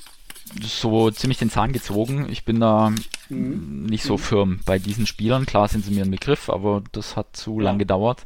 [0.62, 2.26] So ziemlich den Zahn gezogen.
[2.30, 2.92] Ich bin da
[3.28, 3.86] mhm.
[3.86, 4.18] nicht so mhm.
[4.18, 5.46] firm bei diesen Spielern.
[5.46, 7.64] Klar sind sie mir ein Begriff, aber das hat zu ja.
[7.64, 8.24] lang gedauert.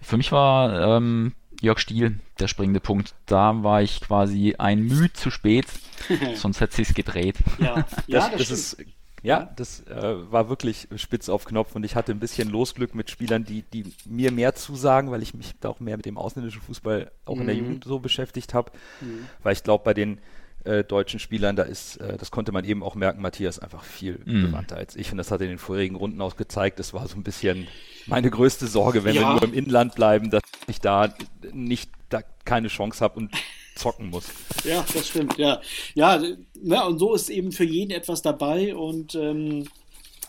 [0.00, 3.14] Für mich war ähm, Jörg Stiel, der springende Punkt.
[3.26, 5.66] Da war ich quasi ein Mühe zu spät,
[6.34, 7.36] sonst hätte sich's gedreht.
[7.58, 8.76] Ja, ja das, das, das ist
[9.22, 13.10] Ja, das äh, war wirklich spitz auf Knopf und ich hatte ein bisschen Losglück mit
[13.10, 16.62] Spielern, die, die mir mehr zusagen, weil ich mich da auch mehr mit dem ausländischen
[16.62, 17.40] Fußball auch mhm.
[17.42, 17.60] in der mhm.
[17.62, 18.72] Jugend so beschäftigt habe.
[19.00, 19.26] Mhm.
[19.42, 20.18] Weil ich glaube, bei den
[20.64, 24.20] äh, deutschen Spielern, da ist, äh, das konnte man eben auch merken, Matthias einfach viel
[24.24, 24.42] mhm.
[24.42, 26.78] bewandter als ich und das hat er in den vorherigen Runden auch gezeigt.
[26.78, 27.66] Das war so ein bisschen
[28.06, 29.22] meine größte Sorge, wenn ja.
[29.22, 31.14] wir nur im Inland bleiben, dass ich da
[31.52, 33.30] nicht da keine Chance habe und
[33.74, 34.26] zocken muss.
[34.64, 35.60] Ja, das stimmt, ja.
[35.94, 39.66] Ja, ne, und so ist eben für jeden etwas dabei und ähm,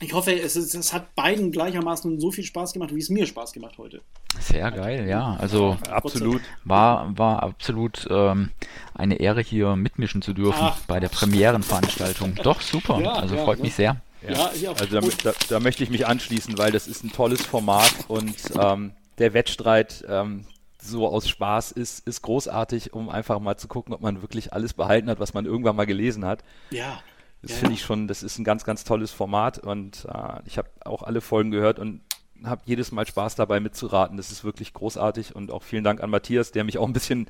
[0.02, 3.28] ich hoffe, es, ist, es hat beiden gleichermaßen so viel Spaß gemacht, wie es mir
[3.28, 4.02] Spaß gemacht heute.
[4.40, 5.38] Sehr geil, ja.
[5.40, 8.50] Also absolut war, war absolut ähm,
[8.96, 10.80] eine Ehre, hier mitmischen zu dürfen Ach.
[10.88, 12.36] bei der Premierenveranstaltung.
[12.44, 13.00] Doch, super.
[13.00, 13.64] Ja, also ja, freut ja.
[13.64, 14.02] mich sehr.
[14.28, 17.92] Ja, also da, da, da, möchte ich mich anschließen, weil das ist ein tolles Format
[18.08, 20.46] und ähm, der Wettstreit, ähm,
[20.82, 24.74] so aus Spaß ist, ist großartig, um einfach mal zu gucken, ob man wirklich alles
[24.74, 26.44] behalten hat, was man irgendwann mal gelesen hat.
[26.72, 27.02] Ja.
[27.42, 30.58] Das ja, finde ich schon, das ist ein ganz, ganz tolles Format und äh, ich
[30.58, 32.02] habe auch alle Folgen gehört und
[32.44, 34.18] habe jedes Mal Spaß dabei mitzuraten.
[34.18, 37.28] Das ist wirklich großartig und auch vielen Dank an Matthias, der mich auch ein bisschen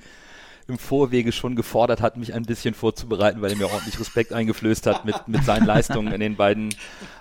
[0.68, 4.86] im Vorwege schon gefordert hat, mich ein bisschen vorzubereiten, weil er mir ordentlich Respekt eingeflößt
[4.86, 6.74] hat mit, mit seinen Leistungen in den beiden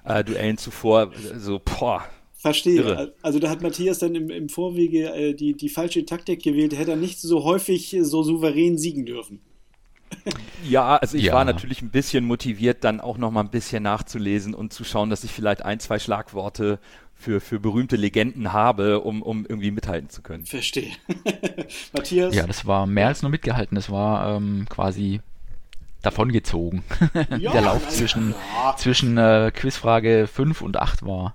[0.05, 1.11] äh, Duellen zuvor.
[1.37, 2.05] So, boah,
[2.41, 2.81] Verstehe.
[2.81, 3.15] Irre.
[3.21, 6.93] Also da hat Matthias dann im, im Vorwege äh, die, die falsche Taktik gewählt, hätte
[6.93, 9.41] er nicht so häufig so souverän siegen dürfen.
[10.63, 11.33] Ja, also ich ja.
[11.33, 15.11] war natürlich ein bisschen motiviert, dann auch noch mal ein bisschen nachzulesen und zu schauen,
[15.11, 16.79] dass ich vielleicht ein, zwei Schlagworte
[17.15, 20.47] für, für berühmte Legenden habe, um, um irgendwie mithalten zu können.
[20.47, 20.93] Verstehe.
[21.93, 22.35] Matthias?
[22.35, 23.75] Ja, das war mehr als nur mitgehalten.
[23.75, 25.21] Das war ähm, quasi
[26.03, 26.83] davongezogen.
[27.39, 28.77] Ja, Der Lauf zwischen, ja.
[28.77, 31.35] zwischen äh, Quizfrage 5 und 8 war,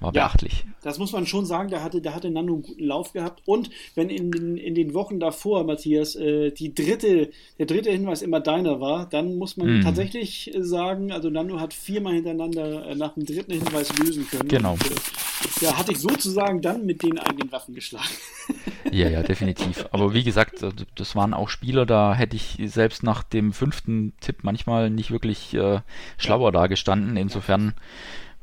[0.00, 0.64] war beachtlich.
[0.66, 3.42] Ja, das muss man schon sagen, da hatte, da hatte Nando einen guten Lauf gehabt.
[3.44, 8.22] Und wenn in den, in den Wochen davor, Matthias, äh, die dritte, der dritte Hinweis
[8.22, 9.82] immer deiner war, dann muss man mm.
[9.82, 14.48] tatsächlich sagen, also Nando hat viermal hintereinander äh, nach dem dritten Hinweis lösen können.
[14.48, 14.72] Genau.
[14.72, 18.08] Und, äh, ja, hatte ich sozusagen dann mit den eigenen Waffen geschlagen.
[18.92, 19.86] Ja, ja, definitiv.
[19.92, 24.14] Aber wie gesagt, äh, das waren auch Spieler, da hätte ich selbst nach dem fünften
[24.20, 25.80] Tipp manchmal nicht wirklich äh,
[26.16, 26.52] schlauer ja.
[26.52, 27.16] dagestanden.
[27.16, 27.74] Insofern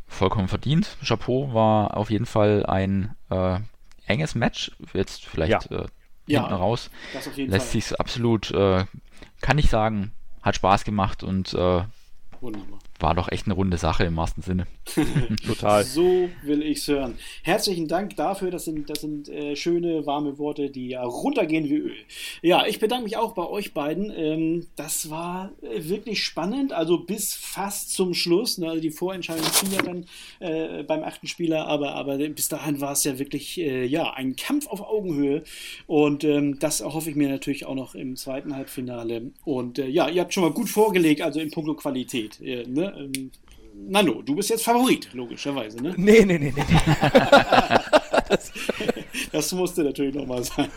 [0.07, 0.97] vollkommen verdient.
[1.03, 3.59] Chapeau war auf jeden Fall ein äh,
[4.05, 4.71] enges Match.
[4.93, 5.77] Jetzt vielleicht ja.
[5.77, 5.85] äh,
[6.27, 6.89] ja, raus.
[7.35, 8.85] Lässt sich absolut, äh,
[9.41, 11.83] kann ich sagen, hat Spaß gemacht und äh,
[12.39, 14.67] Wunderbar war doch echt eine runde Sache im wahrsten Sinne.
[15.45, 15.83] Total.
[15.83, 17.15] So will ich's hören.
[17.43, 18.49] Herzlichen Dank dafür.
[18.49, 21.95] Das sind, das sind äh, schöne, warme Worte, die ja runtergehen wie Öl.
[22.41, 24.11] Ja, ich bedanke mich auch bei euch beiden.
[24.15, 26.73] Ähm, das war äh, wirklich spannend.
[26.73, 28.57] Also bis fast zum Schluss.
[28.57, 28.69] Ne?
[28.69, 30.05] Also die Vorentscheidung fiel ja dann
[30.39, 34.35] äh, beim achten Spieler, aber, aber bis dahin war es ja wirklich äh, ja, ein
[34.35, 35.43] Kampf auf Augenhöhe.
[35.85, 39.31] Und ähm, das erhoffe ich mir natürlich auch noch im zweiten Halbfinale.
[39.45, 42.41] Und äh, ja, ihr habt schon mal gut vorgelegt, also in puncto Qualität.
[42.41, 43.09] Äh, ne?
[43.13, 43.31] Ähm,
[43.89, 45.93] Nano, du bist jetzt Favorit, logischerweise, ne?
[45.97, 46.63] Nee, nee, nee, nee.
[48.29, 48.51] das,
[49.31, 50.69] das, musste natürlich nochmal sein.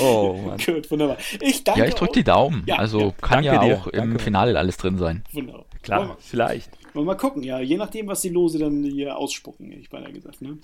[0.00, 0.58] Oh, Mann.
[0.58, 1.18] Gut, wunderbar.
[1.40, 2.62] Ich danke Ja, ich drücke die Daumen.
[2.66, 3.76] Ja, also ja, kann ja dir.
[3.76, 3.98] auch danke.
[3.98, 5.24] im Finale alles drin sein.
[5.32, 5.64] Wunderbar.
[5.82, 6.70] Klar, mal, vielleicht.
[6.94, 10.12] Wollen wir mal gucken, ja, je nachdem, was die Lose dann hier ausspucken, ich beinahe
[10.12, 10.40] gesagt.
[10.40, 10.58] Ne?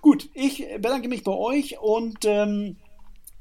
[0.00, 2.76] Gut, ich bedanke mich bei euch und ähm,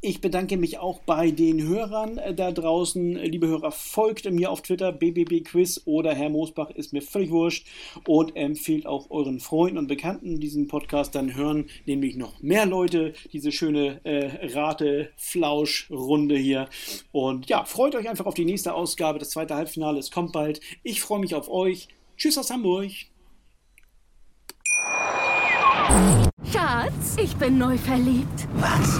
[0.05, 3.15] ich bedanke mich auch bei den Hörern äh, da draußen.
[3.15, 7.65] Liebe Hörer, folgt mir auf Twitter, BBB Quiz oder Herr Moosbach, ist mir völlig wurscht.
[8.07, 11.15] Und empfehlt auch euren Freunden und Bekannten diesen Podcast.
[11.15, 16.69] Dann hören nämlich noch mehr Leute diese schöne äh, Rate-Flausch-Runde hier.
[17.11, 19.17] Und ja, freut euch einfach auf die nächste Ausgabe.
[19.17, 20.61] Das zweite Halbfinale, es kommt bald.
[20.83, 21.87] Ich freue mich auf euch.
[22.15, 22.91] Tschüss aus Hamburg.
[26.51, 28.47] Schatz, ich bin neu verliebt.
[28.57, 28.99] Was?